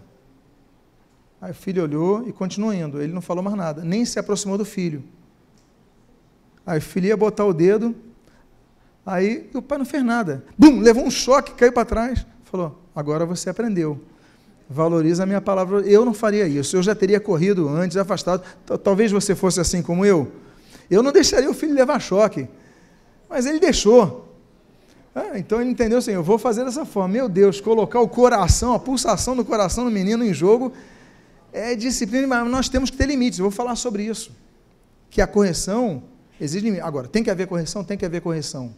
[1.42, 3.02] Aí o filho olhou e continuou indo.
[3.02, 5.04] Ele não falou mais nada, nem se aproximou do filho.
[6.66, 7.96] Aí o filho ia botar o dedo,
[9.06, 10.44] aí o pai não fez nada.
[10.58, 12.26] Bum, levou um choque, caiu para trás.
[12.44, 14.02] Falou: Agora você aprendeu.
[14.70, 15.82] Valoriza a minha palavra.
[15.82, 16.78] Eu não faria isso.
[16.78, 18.44] Eu já teria corrido antes, afastado.
[18.84, 20.32] Talvez você fosse assim como eu.
[20.92, 22.48] Eu não deixaria o filho levar choque.
[23.28, 24.29] Mas ele deixou.
[25.20, 27.10] Ah, então ele entendeu assim: eu vou fazer dessa forma.
[27.10, 30.72] Meu Deus, colocar o coração, a pulsação do coração do menino em jogo
[31.52, 33.40] é disciplina, mas nós temos que ter limites.
[33.40, 34.32] Eu vou falar sobre isso.
[35.10, 36.04] Que a correção
[36.40, 36.84] exige limite.
[36.84, 37.84] Agora, tem que haver correção?
[37.84, 38.74] Tem que haver correção.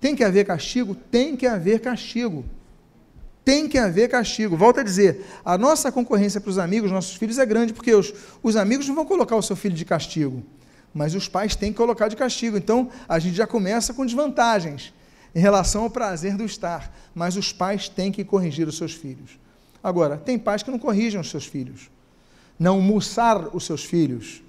[0.00, 0.96] Tem que haver castigo?
[0.96, 2.44] Tem que haver castigo.
[3.44, 4.56] Tem que haver castigo.
[4.56, 8.12] Volto a dizer, a nossa concorrência para os amigos, nossos filhos, é grande, porque os,
[8.42, 10.42] os amigos não vão colocar o seu filho de castigo,
[10.94, 12.56] mas os pais têm que colocar de castigo.
[12.56, 14.92] Então, a gente já começa com desvantagens
[15.34, 19.38] em relação ao prazer do estar, mas os pais têm que corrigir os seus filhos.
[19.82, 21.90] Agora, tem pais que não corrigem os seus filhos,
[22.58, 24.42] não muçar os seus filhos,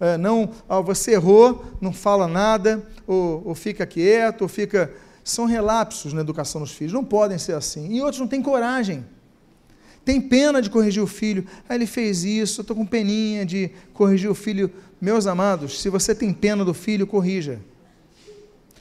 [0.00, 4.92] é, não, ah, você errou, não fala nada, ou, ou fica quieto, ou fica
[5.24, 7.92] são relapsos na educação dos filhos, não podem ser assim.
[7.92, 9.04] E outros não têm coragem.
[10.04, 11.46] Tem pena de corrigir o filho.
[11.68, 14.70] Ah, ele fez isso, estou com peninha de corrigir o filho.
[15.00, 17.60] Meus amados, se você tem pena do filho, corrija.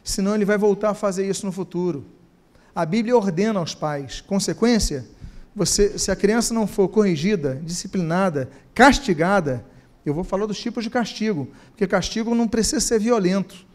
[0.07, 2.05] Senão ele vai voltar a fazer isso no futuro.
[2.73, 4.21] A Bíblia ordena aos pais.
[4.21, 5.05] Consequência,
[5.53, 9.65] você, se a criança não for corrigida, disciplinada, castigada,
[10.05, 13.65] eu vou falar dos tipos de castigo, porque castigo não precisa ser violento.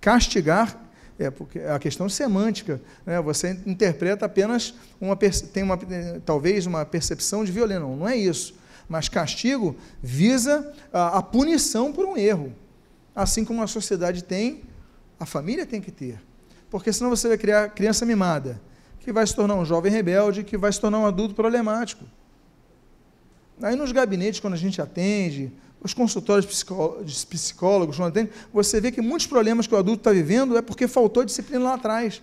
[0.00, 0.80] Castigar
[1.18, 3.20] é porque a questão semântica, né?
[3.20, 5.78] Você interpreta apenas uma tem uma
[6.24, 8.54] talvez uma percepção de violência, não, não é isso.
[8.88, 12.54] Mas castigo visa a, a punição por um erro,
[13.14, 14.62] assim como a sociedade tem,
[15.18, 16.20] a família tem que ter,
[16.70, 18.60] porque senão você vai criar criança mimada,
[19.00, 22.04] que vai se tornar um jovem rebelde, que vai se tornar um adulto problemático.
[23.62, 26.46] Aí nos gabinetes, quando a gente atende, os consultórios
[27.04, 27.98] de psicólogos,
[28.52, 31.74] você vê que muitos problemas que o adulto está vivendo é porque faltou disciplina lá
[31.74, 32.22] atrás.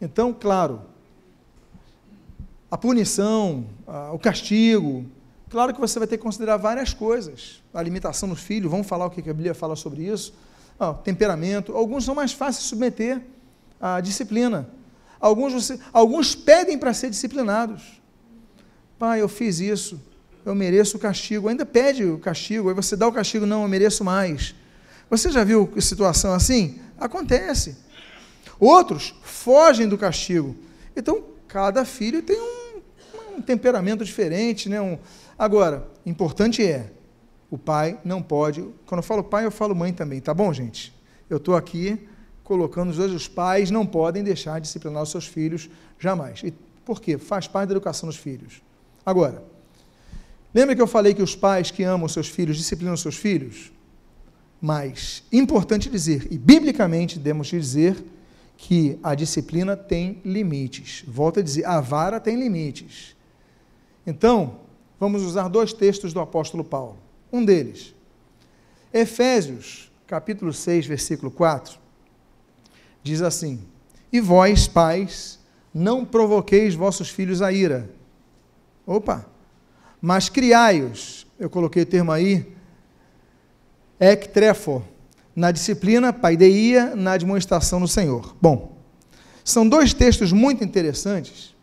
[0.00, 0.80] Então, claro,
[2.70, 3.66] a punição,
[4.12, 5.04] o castigo,
[5.50, 7.62] claro que você vai ter que considerar várias coisas.
[7.74, 10.32] A limitação do filho, vamos falar o que a Bíblia fala sobre isso.
[10.78, 13.20] Ah, temperamento, alguns são mais fáceis de submeter
[13.80, 14.68] à disciplina.
[15.20, 18.00] Alguns, você, alguns pedem para ser disciplinados.
[18.98, 20.00] Pai, eu fiz isso
[20.48, 21.48] eu mereço o castigo.
[21.48, 24.54] Ainda pede o castigo, aí você dá o castigo, não, eu mereço mais.
[25.10, 26.80] Você já viu situação assim?
[26.98, 27.76] Acontece.
[28.58, 30.56] Outros fogem do castigo.
[30.96, 34.68] Então, cada filho tem um, um temperamento diferente.
[34.68, 34.80] Né?
[34.80, 34.98] Um...
[35.38, 36.90] Agora, importante é,
[37.50, 38.62] o pai não pode.
[38.86, 40.94] Quando eu falo pai, eu falo mãe também, tá bom, gente?
[41.28, 42.08] Eu estou aqui
[42.44, 46.40] colocando os dois, os pais não podem deixar de disciplinar os seus filhos jamais.
[46.42, 46.52] E
[46.84, 47.18] por quê?
[47.18, 48.62] Faz parte da educação dos filhos.
[49.04, 49.42] Agora,
[50.54, 53.70] Lembra que eu falei que os pais que amam seus filhos disciplinam seus filhos?
[54.60, 58.04] Mas, importante dizer, e biblicamente temos de dizer,
[58.56, 61.04] que a disciplina tem limites.
[61.06, 63.14] Volto a dizer, a vara tem limites.
[64.04, 64.56] Então,
[64.98, 66.96] vamos usar dois textos do apóstolo Paulo.
[67.32, 67.94] Um deles,
[68.92, 71.78] Efésios, capítulo 6, versículo 4,
[73.02, 73.60] diz assim:
[74.12, 75.38] E vós, pais,
[75.72, 77.90] não provoqueis vossos filhos a ira.
[78.86, 79.26] Opa!
[80.00, 82.50] Mas criai-os, eu coloquei o termo aí,
[84.00, 84.82] ectrefo,
[85.34, 88.34] na disciplina, paideia, na demonstração do Senhor.
[88.40, 88.76] Bom,
[89.44, 91.54] são dois textos muito interessantes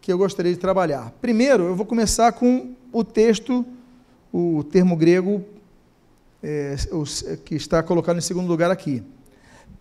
[0.00, 1.12] que eu gostaria de trabalhar.
[1.20, 3.64] Primeiro, eu vou começar com o texto
[4.32, 5.44] o termo grego
[6.42, 6.76] é,
[7.44, 9.02] que está colocado em segundo lugar aqui.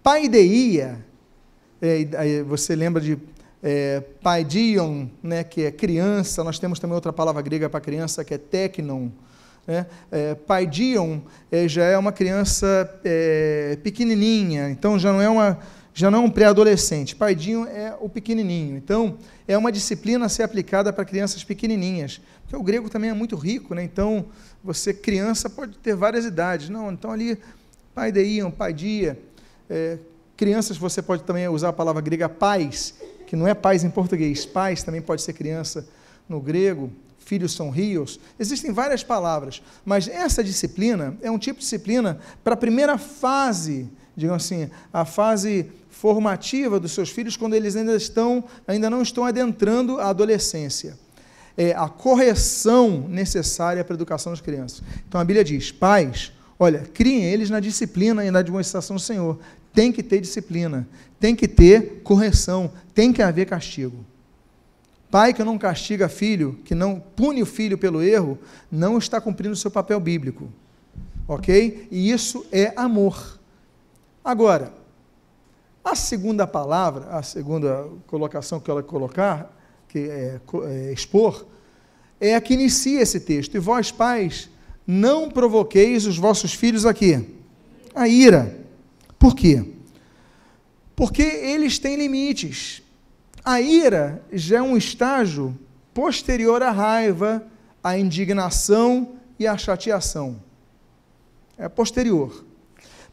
[0.01, 1.05] Paideia,
[1.81, 3.17] é, você lembra de
[3.61, 4.01] é,
[5.21, 9.09] né, que é criança, nós temos também outra palavra grega para criança que é teknon.
[9.65, 9.85] Né?
[10.11, 10.37] É,
[11.51, 15.59] é, já é uma criança é, pequenininha, então já não é uma
[15.97, 17.15] já não é um pré-adolescente.
[17.15, 18.77] Paidion é o pequenininho.
[18.77, 22.21] Então, é uma disciplina a ser aplicada para crianças pequenininhas.
[22.47, 23.83] Porque o grego também é muito rico, né?
[23.83, 24.25] Então,
[24.63, 26.69] você, criança, pode ter várias idades.
[26.69, 27.37] Não, então ali,
[27.93, 29.19] pai deiam, pai dia.
[29.69, 29.97] É,
[30.37, 32.93] crianças, você pode também usar a palavra grega pais,
[33.25, 34.45] que não é pais em português.
[34.45, 35.85] Pais também pode ser criança
[36.29, 36.89] no grego.
[37.17, 38.17] Filhos são rios.
[38.39, 39.61] Existem várias palavras.
[39.83, 45.03] Mas essa disciplina é um tipo de disciplina para a primeira fase, digamos assim, a
[45.03, 50.97] fase formativa dos seus filhos quando eles ainda estão, ainda não estão adentrando a adolescência.
[51.57, 54.83] É a correção necessária para a educação das crianças.
[55.07, 59.39] Então a Bíblia diz: pais, olha, criem eles na disciplina e na demonstração do Senhor.
[59.73, 60.87] Tem que ter disciplina,
[61.19, 64.05] tem que ter correção, tem que haver castigo.
[65.09, 68.37] Pai que não castiga filho, que não pune o filho pelo erro,
[68.69, 70.49] não está cumprindo o seu papel bíblico.
[71.27, 71.87] Ok?
[71.89, 73.39] E isso é amor.
[74.23, 74.73] Agora,
[75.83, 79.56] a segunda palavra, a segunda colocação que ela colocar,
[79.97, 81.45] é, é expor,
[82.19, 83.55] é a que inicia esse texto.
[83.55, 84.49] E vós, pais,
[84.85, 87.35] não provoqueis os vossos filhos aqui.
[87.93, 88.57] A ira.
[89.19, 89.65] Por quê?
[90.95, 92.81] Porque eles têm limites.
[93.43, 95.57] A ira já é um estágio
[95.93, 97.43] posterior à raiva,
[97.83, 100.41] à indignação e à chateação.
[101.57, 102.45] É posterior.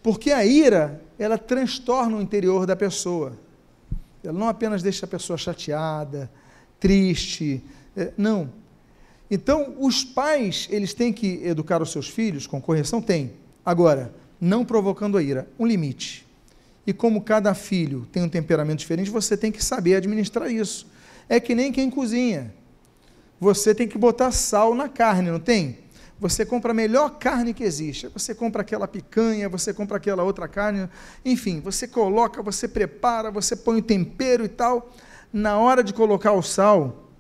[0.03, 3.39] Porque a ira ela transtorna o interior da pessoa.
[4.23, 6.31] Ela não apenas deixa a pessoa chateada,
[6.85, 7.65] triste,
[7.97, 8.53] é, não.
[9.31, 13.01] Então, os pais, eles têm que educar os seus filhos com correção?
[13.01, 13.33] Tem.
[13.65, 16.27] Agora, não provocando a ira, um limite.
[16.87, 20.87] E como cada filho tem um temperamento diferente, você tem que saber administrar isso.
[21.27, 22.53] É que nem quem cozinha.
[23.41, 25.79] Você tem que botar sal na carne, não tem?
[26.21, 28.09] Você compra a melhor carne que existe.
[28.09, 30.87] Você compra aquela picanha, você compra aquela outra carne,
[31.25, 34.93] enfim, você coloca, você prepara, você põe o tempero e tal.
[35.35, 37.11] Na hora de colocar o sal,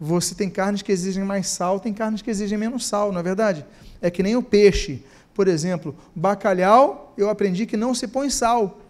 [0.00, 3.22] você tem carnes que exigem mais sal, tem carnes que exigem menos sal, não é
[3.22, 3.66] verdade?
[4.00, 5.04] É que nem o peixe.
[5.34, 8.80] Por exemplo, bacalhau, eu aprendi que não se põe sal.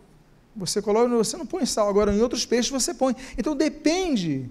[0.54, 1.88] Você coloca, você não põe sal.
[1.88, 3.16] Agora, em outros peixes você põe.
[3.36, 4.48] Então depende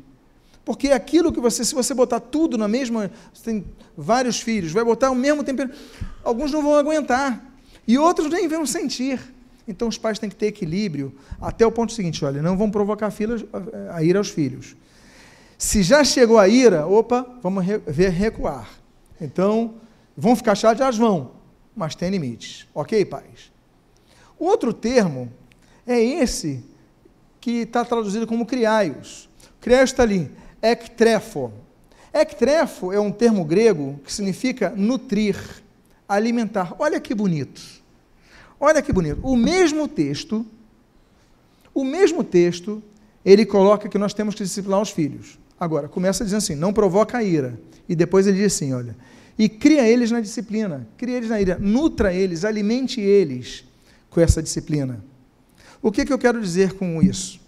[0.65, 4.83] porque aquilo que você, se você botar tudo na mesma, você tem vários filhos, vai
[4.83, 5.71] botar o mesmo tempero,
[6.21, 7.49] alguns não vão aguentar
[7.87, 9.21] e outros nem vão sentir.
[9.67, 13.11] Então os pais têm que ter equilíbrio até o ponto seguinte, olha, não vão provocar
[13.11, 13.45] filhos,
[13.93, 14.75] a ira aos filhos.
[15.57, 18.69] Se já chegou a ira, opa, vamos ver recuar.
[19.19, 19.75] Então,
[20.17, 20.97] vão ficar chateados?
[20.97, 21.31] Vão,
[21.75, 22.67] mas tem limites.
[22.73, 23.51] Ok, pais?
[24.39, 25.31] Outro termo
[25.85, 26.65] é esse
[27.39, 29.29] que está traduzido como criaios.
[29.59, 31.51] Criaios está ali Ektrefo.
[32.13, 35.37] Ektrefo é um termo grego que significa nutrir,
[36.07, 36.75] alimentar.
[36.77, 37.80] Olha que bonito.
[38.63, 39.19] Olha que bonito.
[39.23, 40.45] O mesmo texto,
[41.73, 42.81] o mesmo texto,
[43.25, 45.39] ele coloca que nós temos que disciplinar os filhos.
[45.59, 47.59] Agora, começa dizendo assim: não provoca a ira.
[47.89, 48.95] E depois ele diz assim: olha,
[49.35, 53.65] e cria eles na disciplina, cria eles na ira, nutra eles, alimente eles
[54.11, 55.03] com essa disciplina.
[55.81, 57.41] O que, que eu quero dizer com isso?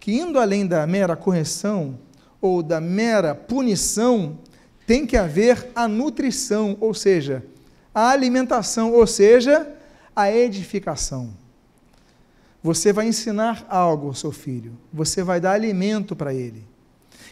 [0.00, 1.98] Que indo além da mera correção,
[2.40, 4.38] ou da mera punição,
[4.86, 7.44] tem que haver a nutrição, ou seja,
[7.94, 9.76] a alimentação, ou seja,
[10.16, 11.30] a edificação.
[12.62, 16.64] Você vai ensinar algo ao seu filho, você vai dar alimento para ele.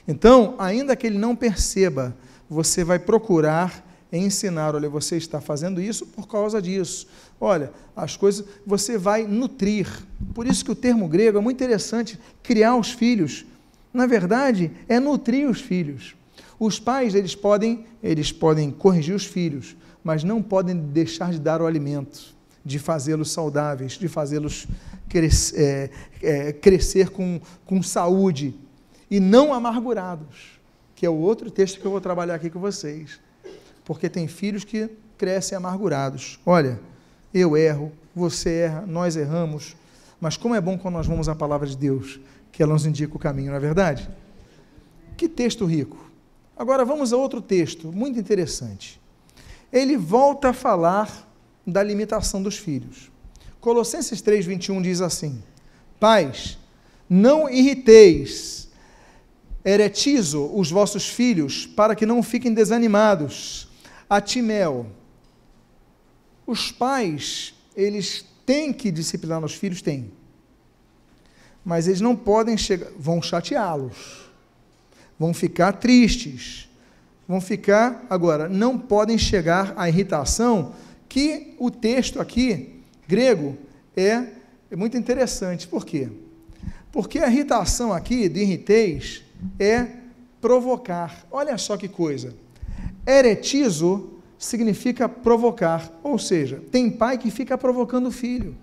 [0.07, 2.15] Então, ainda que ele não perceba,
[2.49, 7.09] você vai procurar ensinar, olha, você está fazendo isso por causa disso.
[7.41, 9.89] Olha, as coisas, você vai nutrir.
[10.33, 13.45] Por isso que o termo grego é muito interessante, criar os filhos
[13.95, 16.17] na verdade, é nutrir os filhos.
[16.59, 21.63] Os pais, eles podem, eles podem corrigir os filhos, mas não podem deixar de dar
[21.63, 22.34] o alimento,
[22.65, 24.67] de fazê-los saudáveis, de fazê-los
[25.55, 25.91] é,
[26.23, 28.55] é, crescer com, com saúde
[29.11, 30.59] e não amargurados,
[30.95, 33.21] que é o outro texto que eu vou trabalhar aqui com vocês.
[33.85, 34.89] Porque tem filhos que
[35.19, 36.41] crescem amargurados.
[36.45, 36.81] Olha,
[37.33, 39.77] eu erro, você erra, nós erramos,
[40.21, 42.19] mas como é bom quando nós vamos à palavra de Deus
[42.51, 44.09] que ela nos indica o caminho, não é verdade?
[45.17, 45.99] Que texto rico.
[46.57, 49.01] Agora vamos a outro texto, muito interessante.
[49.73, 51.29] Ele volta a falar
[51.67, 53.11] da limitação dos filhos.
[53.61, 55.43] Colossenses 3, 21 diz assim:
[55.99, 56.59] Pais,
[57.09, 58.69] não irriteis,
[59.65, 63.69] eretizo os vossos filhos, para que não fiquem desanimados,
[64.09, 64.87] A Timel.
[66.47, 69.81] Os pais, eles têm que disciplinar os filhos?
[69.81, 70.13] Têm.
[71.65, 74.31] Mas eles não podem chegar, vão chateá-los,
[75.19, 76.69] vão ficar tristes,
[77.27, 80.75] vão ficar, agora, não podem chegar à irritação,
[81.15, 83.57] que o texto aqui, grego,
[83.97, 84.25] é,
[84.69, 85.69] é muito interessante.
[85.69, 86.09] Por quê?
[86.91, 89.23] Porque a irritação aqui, de irritez,
[89.57, 89.87] é
[90.41, 91.25] provocar.
[91.31, 92.35] Olha só que coisa.
[93.07, 98.57] Eretizo significa provocar, ou seja, tem pai que fica provocando o filho.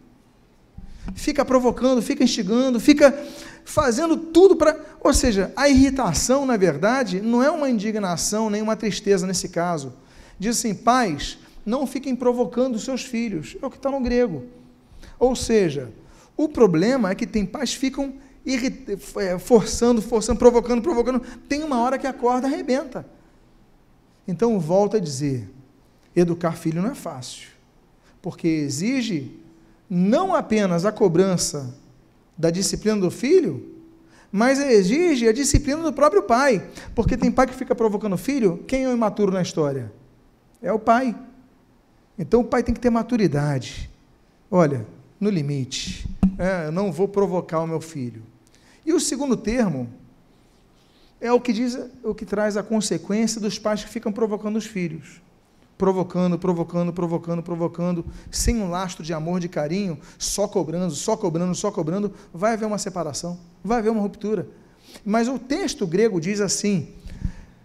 [1.15, 3.17] Fica provocando, fica instigando, fica
[3.63, 4.77] fazendo tudo para.
[4.99, 9.93] Ou seja, a irritação, na verdade, não é uma indignação nem uma tristeza nesse caso.
[10.37, 13.57] Diz assim: pais, não fiquem provocando seus filhos.
[13.61, 14.45] É o que está no grego.
[15.19, 15.91] Ou seja,
[16.35, 18.13] o problema é que tem pais que ficam
[19.17, 21.21] é, forçando, forçando, provocando, provocando.
[21.47, 23.05] Tem uma hora que a corda arrebenta.
[24.27, 25.49] Então, volto a dizer:
[26.15, 27.49] educar filho não é fácil,
[28.21, 29.39] porque exige
[29.89, 31.75] não apenas a cobrança
[32.37, 33.75] da disciplina do filho,
[34.31, 36.67] mas exige a disciplina do próprio pai.
[36.95, 39.91] Porque tem pai que fica provocando o filho, quem é o imaturo na história?
[40.61, 41.15] É o pai.
[42.17, 43.89] Então o pai tem que ter maturidade.
[44.49, 44.85] Olha,
[45.19, 46.09] no limite.
[46.37, 48.23] É, eu não vou provocar o meu filho.
[48.85, 49.87] E o segundo termo
[51.21, 54.65] é o que diz, o que traz a consequência dos pais que ficam provocando os
[54.65, 55.21] filhos.
[55.77, 61.55] Provocando, provocando, provocando, provocando, sem um lastro de amor, de carinho, só cobrando, só cobrando,
[61.55, 64.47] só cobrando, vai haver uma separação, vai haver uma ruptura.
[65.05, 66.89] Mas o texto grego diz assim: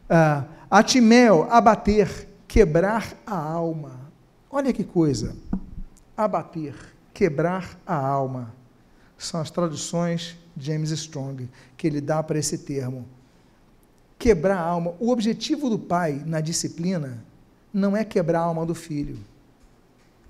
[0.09, 4.05] ah, atimel, abater, quebrar a alma.
[4.59, 5.36] Olha que coisa,
[6.16, 6.74] abater
[7.12, 8.54] quebrar a alma.
[9.18, 11.46] São as traduções de James Strong
[11.76, 13.04] que ele dá para esse termo.
[14.18, 14.94] Quebrar a alma.
[14.98, 17.22] O objetivo do pai na disciplina
[17.70, 19.18] não é quebrar a alma do filho,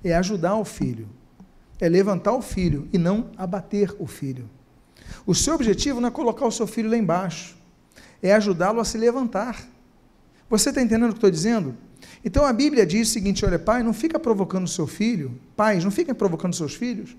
[0.02, 1.08] é ajudar o filho,
[1.80, 4.50] é levantar o filho e não abater o filho.
[5.24, 7.56] O seu objetivo não é colocar o seu filho lá embaixo,
[8.20, 9.64] é ajudá-lo a se levantar.
[10.50, 11.76] Você está entendendo o que estou dizendo?
[12.26, 15.92] Então a Bíblia diz o seguinte: olha, pai, não fica provocando seu filho, pais, não
[15.92, 17.16] fiquem provocando seus filhos,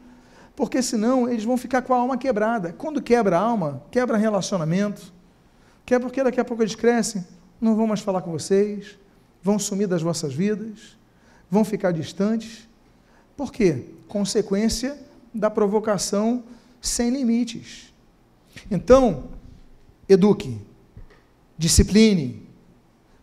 [0.54, 2.74] porque senão eles vão ficar com a alma quebrada.
[2.74, 5.14] Quando quebra a alma, quebra relacionamento,
[5.86, 7.26] quebra porque daqui a pouco eles crescem,
[7.62, 9.00] não vão mais falar com vocês,
[9.42, 10.98] vão sumir das vossas vidas,
[11.50, 12.68] vão ficar distantes.
[13.38, 13.86] Por quê?
[14.10, 15.00] Consequência
[15.34, 16.44] da provocação
[16.82, 17.94] sem limites.
[18.70, 19.30] Então,
[20.10, 20.60] eduque,
[21.58, 22.47] discipline,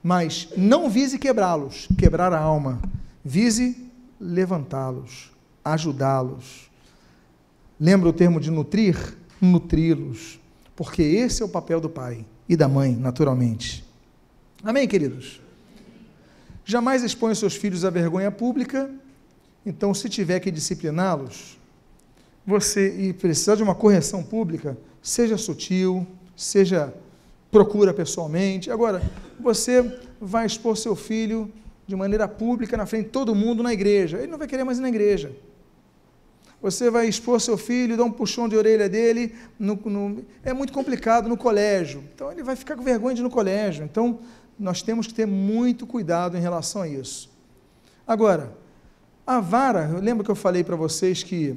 [0.04, 2.78] mas não vise quebrá-los, quebrar a alma,
[3.24, 3.90] vise
[4.20, 5.32] levantá-los,
[5.64, 6.70] ajudá-los.
[7.80, 9.16] Lembra o termo de nutrir?
[9.40, 10.38] Nutri-los,
[10.76, 13.82] porque esse é o papel do pai e da mãe, naturalmente.
[14.62, 15.40] Amém, queridos?
[16.66, 18.90] Jamais exponha seus filhos à vergonha pública,
[19.64, 21.58] então, se tiver que discipliná-los,
[22.46, 26.92] você e precisar de uma correção pública, seja sutil, seja
[27.54, 28.68] procura pessoalmente.
[28.68, 29.00] Agora,
[29.38, 31.48] você vai expor seu filho
[31.86, 34.18] de maneira pública na frente de todo mundo na igreja.
[34.18, 35.30] Ele não vai querer mais ir na igreja.
[36.60, 39.36] Você vai expor seu filho, dar um puxão de orelha dele.
[39.56, 42.02] No, no, é muito complicado no colégio.
[42.12, 43.84] Então ele vai ficar com vergonha de ir no colégio.
[43.84, 44.18] Então
[44.58, 47.30] nós temos que ter muito cuidado em relação a isso.
[48.04, 48.52] Agora,
[49.24, 51.54] a vara, lembra que eu falei para vocês que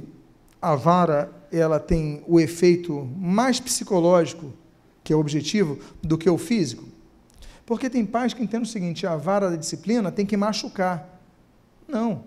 [0.61, 4.53] a vara ela tem o efeito mais psicológico
[5.07, 6.83] que é o objetivo, do que o físico.
[7.65, 11.21] Porque tem pais que entendem o seguinte: a vara da disciplina tem que machucar.
[11.87, 12.25] Não.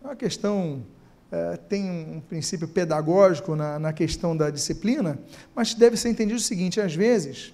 [0.00, 0.84] É uma questão.
[1.32, 5.18] É, tem um princípio pedagógico na, na questão da disciplina,
[5.56, 7.52] mas deve ser entendido o seguinte: às vezes,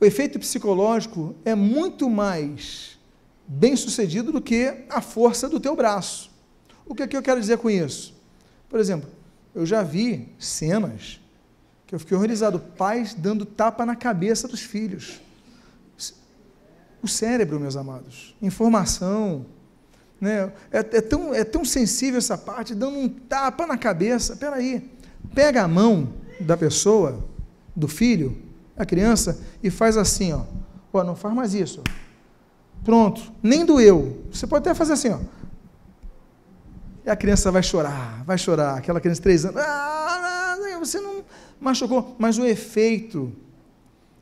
[0.00, 2.98] o efeito psicológico é muito mais
[3.46, 6.30] bem sucedido do que a força do teu braço.
[6.86, 8.14] O que, é que eu quero dizer com isso?
[8.70, 9.10] Por exemplo,
[9.54, 11.20] eu já vi cenas
[11.86, 12.58] que eu fiquei horrorizado.
[12.58, 15.20] Pais dando tapa na cabeça dos filhos.
[17.02, 19.46] O cérebro, meus amados, informação.
[20.20, 20.52] Né?
[20.72, 24.36] É, é, tão, é tão sensível essa parte, dando um tapa na cabeça.
[24.52, 24.90] Aí,
[25.34, 27.24] pega a mão da pessoa,
[27.74, 28.36] do filho,
[28.76, 30.42] a criança, e faz assim, ó.
[30.92, 31.82] Ó, não faz mais isso.
[32.82, 34.24] Pronto, nem doeu.
[34.32, 35.18] Você pode até fazer assim, ó.
[37.04, 38.78] E a criança vai chorar, vai chorar.
[38.78, 39.60] Aquela criança de três anos.
[39.60, 40.16] Ah,
[40.86, 41.15] você não,
[41.66, 43.32] machucou, mas o efeito.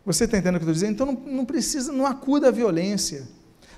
[0.05, 0.93] Você está entendendo o que eu estou dizendo?
[0.93, 3.27] Então não, não precisa, não acuda a violência,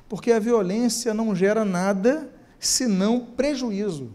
[0.08, 4.10] porque a violência não gera nada senão prejuízo.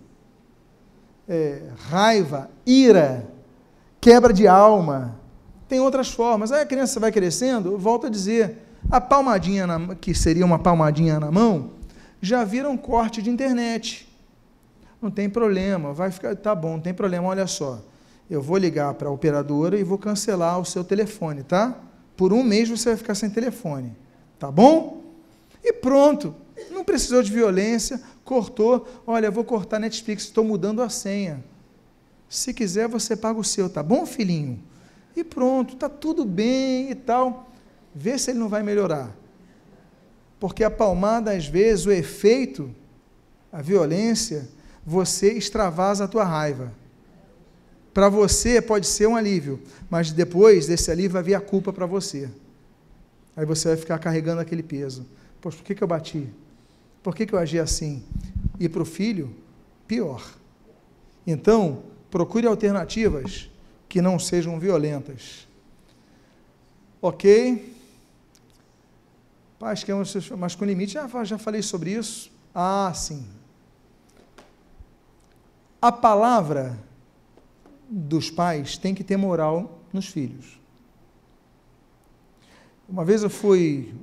[1.27, 3.29] É, raiva, ira,
[3.99, 5.19] quebra de alma.
[5.67, 6.51] Tem outras formas.
[6.51, 8.57] Aí a criança vai crescendo, volta a dizer,
[8.89, 11.71] A palmadinha, na, que seria uma palmadinha na mão,
[12.21, 14.09] já vira um corte de internet.
[15.01, 17.81] Não tem problema, vai ficar, tá bom, não tem problema, olha só.
[18.31, 21.77] Eu vou ligar para a operadora e vou cancelar o seu telefone, tá?
[22.15, 23.93] Por um mês você vai ficar sem telefone,
[24.39, 25.03] tá bom?
[25.61, 26.33] E pronto,
[26.71, 28.87] não precisou de violência, cortou.
[29.05, 31.43] Olha, vou cortar Netflix, estou mudando a senha.
[32.29, 34.63] Se quiser, você paga o seu, tá bom, filhinho?
[35.13, 37.49] E pronto, tá tudo bem e tal.
[37.93, 39.13] Vê se ele não vai melhorar.
[40.39, 42.73] Porque a palmada, às vezes, o efeito,
[43.51, 44.47] a violência,
[44.85, 46.79] você extravasa a tua raiva.
[47.93, 51.85] Para você pode ser um alívio, mas depois desse alívio vai vir a culpa para
[51.85, 52.29] você.
[53.35, 55.05] Aí você vai ficar carregando aquele peso.
[55.41, 56.29] Poxa, por que, que eu bati?
[57.03, 58.03] Por que, que eu agi assim?
[58.59, 59.35] E para o filho,
[59.87, 60.23] pior.
[61.25, 63.49] Então, procure alternativas
[63.89, 65.47] que não sejam violentas.
[67.01, 67.75] Ok?
[69.59, 70.03] Paz que é um,
[70.37, 72.31] mas com limite, já, já falei sobre isso.
[72.53, 73.25] Ah, sim.
[75.81, 76.77] A palavra
[77.93, 80.57] dos pais tem que ter moral nos filhos.
[82.87, 83.93] Uma vez eu fui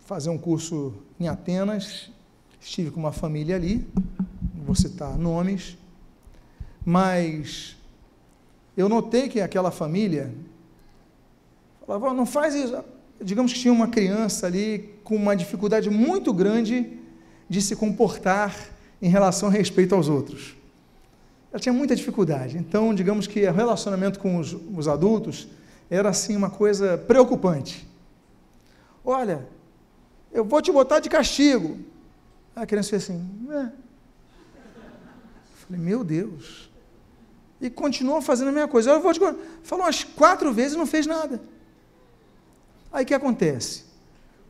[0.00, 2.10] fazer um curso em Atenas,
[2.60, 3.86] estive com uma família ali,
[4.52, 5.78] não vou citar nomes,
[6.84, 7.76] mas
[8.76, 10.34] eu notei que aquela família
[11.86, 12.84] falava, não faz isso.
[13.22, 16.98] Digamos que tinha uma criança ali com uma dificuldade muito grande
[17.48, 18.56] de se comportar
[19.00, 20.56] em relação a respeito aos outros.
[21.54, 22.58] Ela tinha muita dificuldade.
[22.58, 25.46] Então, digamos que o relacionamento com os, os adultos
[25.88, 27.86] era assim uma coisa preocupante.
[29.04, 29.46] Olha,
[30.32, 31.78] eu vou te botar de castigo.
[32.56, 33.24] A criança fez assim.
[35.64, 36.68] Falei, meu Deus.
[37.60, 38.90] E continuou fazendo a mesma coisa.
[38.90, 39.20] Eu vou te...
[39.62, 41.40] Falou umas quatro vezes e não fez nada.
[42.92, 43.84] Aí o que acontece?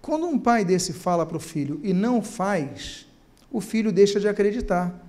[0.00, 3.06] Quando um pai desse fala para o filho e não faz,
[3.52, 5.03] o filho deixa de acreditar.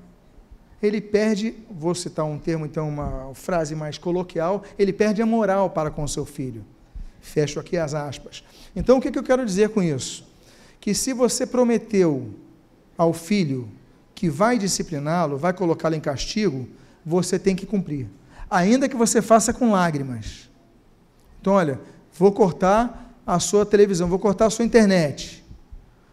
[0.81, 5.69] Ele perde, vou citar um termo, então, uma frase mais coloquial, ele perde a moral
[5.69, 6.63] para com seu filho.
[7.21, 8.43] Fecho aqui as aspas.
[8.75, 10.27] Então, o que, que eu quero dizer com isso?
[10.79, 12.29] Que se você prometeu
[12.97, 13.69] ao filho
[14.13, 16.67] que vai discipliná-lo, vai colocá-lo em castigo,
[17.05, 18.07] você tem que cumprir.
[18.49, 20.49] Ainda que você faça com lágrimas.
[21.41, 21.79] Então, olha,
[22.13, 25.43] vou cortar a sua televisão, vou cortar a sua internet.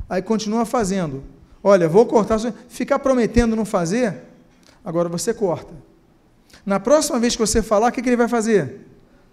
[0.08, 1.22] Aí continua fazendo.
[1.62, 2.38] Olha, vou cortar.
[2.68, 4.20] Ficar prometendo não fazer,
[4.84, 5.72] agora você corta.
[6.64, 8.86] Na próxima vez que você falar, o que, ele vai fazer?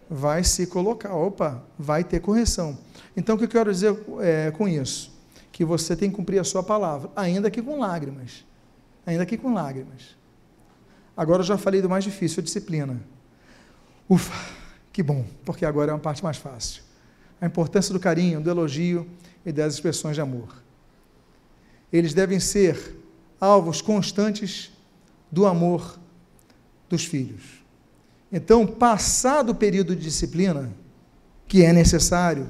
[0.10, 1.14] Vai se colocar.
[1.14, 2.78] Opa, vai ter correção.
[3.16, 5.12] Então, o que eu quero dizer é, com isso?
[5.52, 8.46] Que você tem que cumprir a sua palavra, ainda que com lágrimas.
[9.06, 10.18] Ainda que com lágrimas.
[11.16, 13.00] Agora eu já falei do mais difícil, a disciplina.
[14.10, 14.34] Ufa,
[14.94, 16.82] que bom, porque agora é uma parte mais fácil.
[17.42, 19.08] A importância do carinho, do elogio
[19.46, 20.48] e das expressões de amor
[21.92, 22.96] eles devem ser
[23.40, 24.72] alvos constantes
[25.32, 26.00] do amor
[26.90, 27.64] dos filhos.
[28.32, 30.72] Então, passado o período de disciplina,
[31.48, 32.48] que é necessário,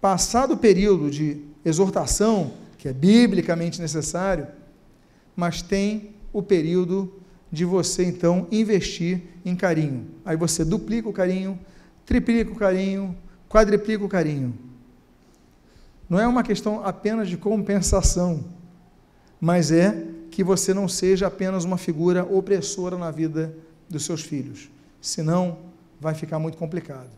[0.00, 4.46] passado o período de exortação, que é biblicamente necessário,
[5.34, 7.20] mas tem o período
[7.50, 10.06] de você então investir em carinho.
[10.24, 11.58] Aí você duplica o carinho,
[12.04, 13.16] triplica o carinho,
[13.48, 14.54] quadriplica o carinho.
[16.08, 18.44] Não é uma questão apenas de compensação,
[19.40, 23.56] mas é que você não seja apenas uma figura opressora na vida
[23.88, 24.68] dos seus filhos.
[25.00, 25.58] Senão,
[26.00, 27.08] vai ficar muito complicado.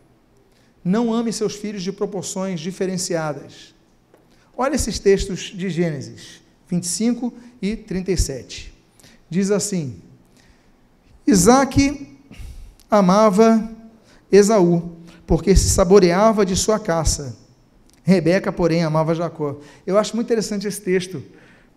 [0.85, 3.73] Não ame seus filhos de proporções diferenciadas.
[4.55, 8.71] Olha esses textos de Gênesis 25 e 37.
[9.27, 9.99] Diz assim:
[11.25, 12.15] Isaac
[12.89, 13.67] amava
[14.31, 14.95] Esaú,
[15.25, 17.35] porque se saboreava de sua caça
[18.07, 19.59] Rebeca, porém, amava Jacó.
[19.85, 21.21] Eu acho muito interessante esse texto,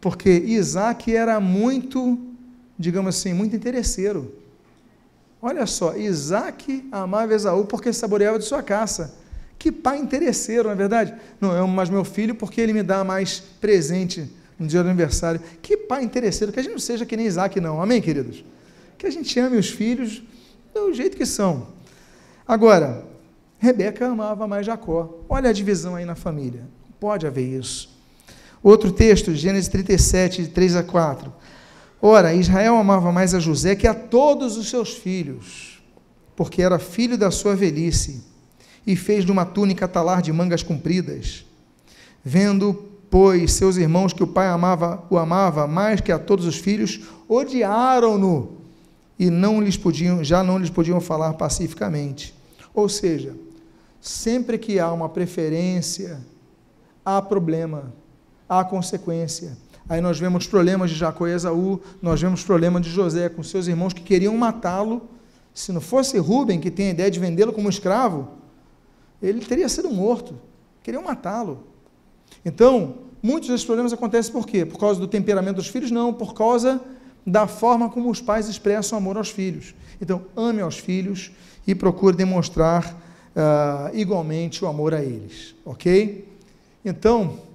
[0.01, 2.19] porque Isaac era muito,
[2.79, 4.35] digamos assim, muito interesseiro.
[5.43, 9.15] Olha só, Isaac amava Esaú porque saboreava de sua caça.
[9.59, 11.15] Que pai interesseiro, não é verdade?
[11.41, 14.89] Não, eu amo mais meu filho porque ele me dá mais presente no dia do
[14.89, 15.41] aniversário.
[15.61, 17.81] Que pai interesseiro, que a gente não seja que nem Isaac, não.
[17.83, 18.45] Amém, queridos?
[18.97, 20.23] Que a gente ame os filhos
[20.75, 21.69] do jeito que são.
[22.47, 23.05] Agora,
[23.59, 25.21] Rebeca amava mais Jacó.
[25.29, 26.63] Olha a divisão aí na família.
[26.99, 27.90] Pode haver isso.
[28.63, 31.33] Outro texto, Gênesis 37, de 3 a 4.
[32.01, 35.83] Ora, Israel amava mais a José que a todos os seus filhos,
[36.35, 38.23] porque era filho da sua velhice,
[38.87, 41.45] e fez de uma túnica talar de mangas compridas.
[42.25, 46.57] Vendo, pois, seus irmãos que o pai amava, o amava mais que a todos os
[46.57, 48.59] filhos, odiaram-no
[49.19, 52.35] e não lhes podiam, já não lhes podiam falar pacificamente.
[52.75, 53.35] Ou seja,
[54.01, 56.21] Sempre que há uma preferência,
[57.05, 57.93] há problema,
[58.51, 59.57] há consequência.
[59.89, 63.69] Aí nós vemos problemas de Jacó e Esaú, nós vemos problemas de José com seus
[63.69, 65.09] irmãos que queriam matá-lo.
[65.55, 68.29] Se não fosse Rubem, que tem a ideia de vendê-lo como escravo,
[69.23, 70.35] ele teria sido morto.
[70.83, 71.65] Queriam matá-lo.
[72.45, 74.65] Então, muitos desses problemas acontecem por quê?
[74.65, 75.91] Por causa do temperamento dos filhos?
[75.91, 76.81] Não, por causa
[77.25, 79.75] da forma como os pais expressam amor aos filhos.
[80.01, 81.31] Então, ame aos filhos
[81.67, 82.97] e procure demonstrar
[83.37, 86.27] uh, igualmente o amor a eles, ok?
[86.85, 87.50] Então,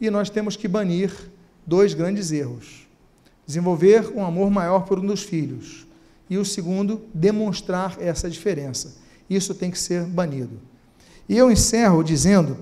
[0.00, 1.12] e nós temos que banir
[1.66, 2.86] dois grandes erros:
[3.46, 5.86] desenvolver um amor maior por um dos filhos,
[6.28, 8.96] e o segundo, demonstrar essa diferença.
[9.28, 10.60] Isso tem que ser banido.
[11.28, 12.58] E eu encerro dizendo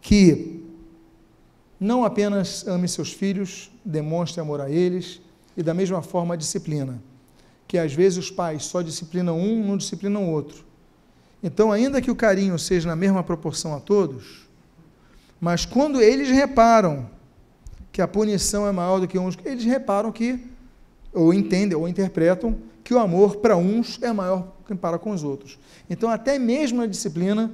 [0.00, 0.64] que
[1.78, 5.20] não apenas ame seus filhos, demonstre amor a eles,
[5.56, 7.02] e da mesma forma a disciplina,
[7.68, 10.64] que às vezes os pais só disciplinam um, não disciplinam o outro.
[11.42, 14.45] Então, ainda que o carinho seja na mesma proporção a todos,
[15.40, 17.08] mas quando eles reparam
[17.92, 20.38] que a punição é maior do que uns, eles reparam que,
[21.12, 25.22] ou entendem, ou interpretam, que o amor para uns é maior que para com os
[25.22, 25.58] outros.
[25.88, 27.50] Então, até mesmo na disciplina,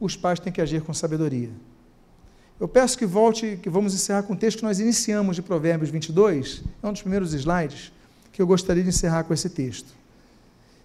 [0.00, 1.50] os pais têm que agir com sabedoria.
[2.58, 5.90] Eu peço que volte, que vamos encerrar com o texto que nós iniciamos de Provérbios
[5.90, 7.92] 22, é um dos primeiros slides,
[8.32, 9.92] que eu gostaria de encerrar com esse texto.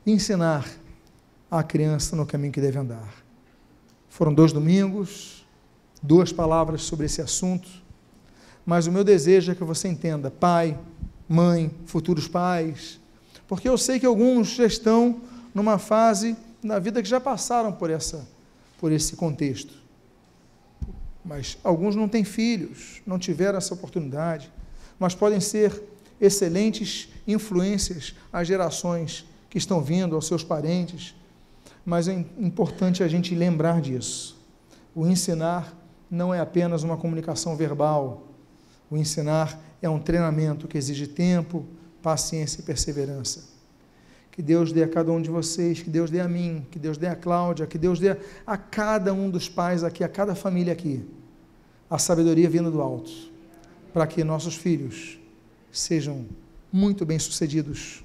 [0.05, 0.67] Ensinar
[1.49, 3.13] a criança no caminho que deve andar.
[4.09, 5.36] Foram dois domingos,
[6.01, 7.67] duas palavras sobre esse assunto,
[8.65, 10.77] mas o meu desejo é que você entenda, pai,
[11.27, 12.99] mãe, futuros pais,
[13.47, 15.21] porque eu sei que alguns já estão
[15.53, 18.27] numa fase na vida que já passaram por essa
[18.79, 19.73] por esse contexto.
[21.23, 24.51] Mas alguns não têm filhos, não tiveram essa oportunidade,
[24.99, 25.83] mas podem ser
[26.21, 31.13] excelentes influências às gerações que estão vindo, aos seus parentes.
[31.85, 34.37] Mas é importante a gente lembrar disso.
[34.95, 35.75] O ensinar
[36.09, 38.27] não é apenas uma comunicação verbal.
[38.89, 41.65] O ensinar é um treinamento que exige tempo,
[42.01, 43.43] paciência e perseverança.
[44.31, 46.97] Que Deus dê a cada um de vocês, que Deus dê a mim, que Deus
[46.97, 50.73] dê a Cláudia, que Deus dê a cada um dos pais aqui, a cada família
[50.73, 51.03] aqui,
[51.89, 53.11] a sabedoria vinda do alto,
[53.91, 55.19] para que nossos filhos
[55.71, 56.25] sejam
[56.71, 58.03] muito bem-sucedidos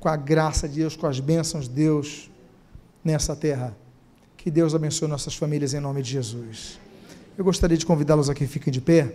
[0.00, 2.30] com a graça de Deus, com as bênçãos de Deus
[3.04, 3.76] nessa terra.
[4.36, 6.80] Que Deus abençoe nossas famílias em nome de Jesus.
[7.36, 9.14] Eu gostaria de convidá-los aqui, fiquem de pé,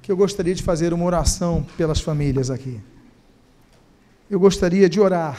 [0.00, 2.80] que eu gostaria de fazer uma oração pelas famílias aqui.
[4.30, 5.38] Eu gostaria de orar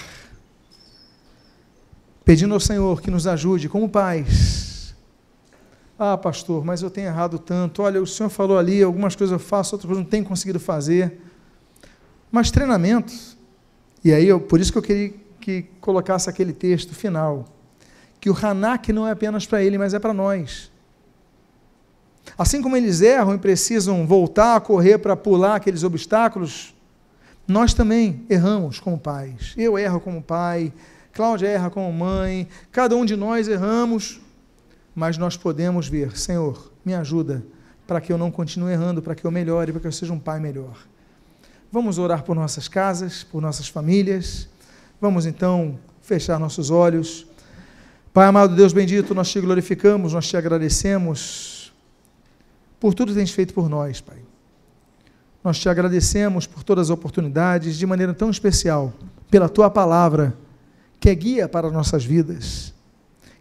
[2.24, 4.94] pedindo ao Senhor que nos ajude como pais.
[5.98, 7.82] Ah, pastor, mas eu tenho errado tanto.
[7.82, 11.20] Olha, o Senhor falou ali, algumas coisas eu faço, outras coisas não tenho conseguido fazer.
[12.32, 13.12] Mas treinamento.
[14.04, 17.46] E aí, eu, por isso que eu queria que colocasse aquele texto final.
[18.22, 20.72] Que o Hanak não é apenas para ele, mas é para nós.
[22.38, 26.74] Assim como eles erram e precisam voltar a correr para pular aqueles obstáculos,
[27.48, 29.54] nós também erramos como pais.
[29.58, 30.72] Eu erro como pai,
[31.12, 34.22] Cláudia erra como mãe, cada um de nós erramos,
[34.96, 37.44] mas nós podemos ver, Senhor, me ajuda
[37.86, 40.20] para que eu não continue errando, para que eu melhore, para que eu seja um
[40.20, 40.78] pai melhor.
[41.72, 44.48] Vamos orar por nossas casas, por nossas famílias.
[45.02, 47.28] Vamos então fechar nossos olhos.
[48.14, 51.59] Pai amado Deus bendito, nós te glorificamos, nós te agradecemos
[52.80, 54.18] por tudo que tens feito por nós, Pai.
[55.44, 58.94] Nós te agradecemos por todas as oportunidades, de maneira tão especial,
[59.30, 60.36] pela tua palavra
[61.00, 62.74] que é guia para nossas vidas,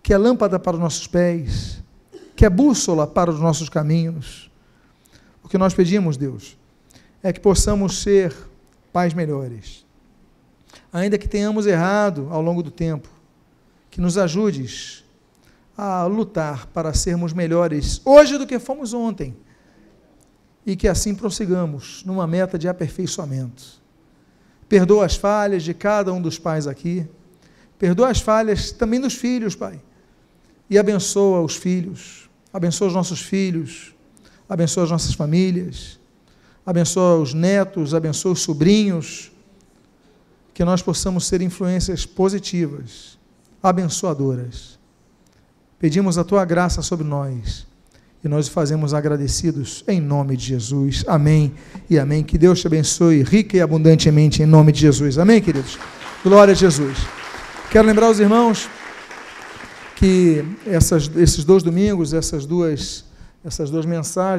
[0.02, 1.82] que é lâmpada para os nossos pés,
[2.36, 4.50] que é bússola para os nossos caminhos.
[5.42, 6.56] O que nós pedimos, Deus,
[7.22, 8.34] é que possamos ser
[8.92, 9.84] pais melhores.
[10.92, 13.08] Ainda que tenhamos errado ao longo do tempo,
[13.90, 15.04] que nos ajudes
[15.78, 19.34] a lutar para sermos melhores hoje do que fomos ontem.
[20.66, 23.80] E que assim prossigamos numa meta de aperfeiçoamento.
[24.68, 27.08] Perdoa as falhas de cada um dos pais aqui
[27.78, 29.80] Perdoa as falhas também dos filhos, Pai.
[30.68, 32.28] E abençoa os filhos.
[32.52, 33.94] Abençoa os nossos filhos.
[34.48, 35.98] Abençoa as nossas famílias.
[36.66, 39.30] Abençoa os netos, abençoa os sobrinhos.
[40.52, 43.16] Que nós possamos ser influências positivas,
[43.62, 44.77] abençoadoras.
[45.78, 47.64] Pedimos a tua graça sobre nós
[48.24, 51.04] e nós o fazemos agradecidos em nome de Jesus.
[51.06, 51.52] Amém
[51.88, 52.24] e amém.
[52.24, 55.18] Que Deus te abençoe rica e abundantemente em nome de Jesus.
[55.18, 55.78] Amém, queridos?
[56.24, 56.98] Glória a Jesus.
[57.70, 58.68] Quero lembrar os irmãos
[59.94, 63.04] que essas, esses dois domingos, essas duas,
[63.44, 64.36] essas duas mensagens,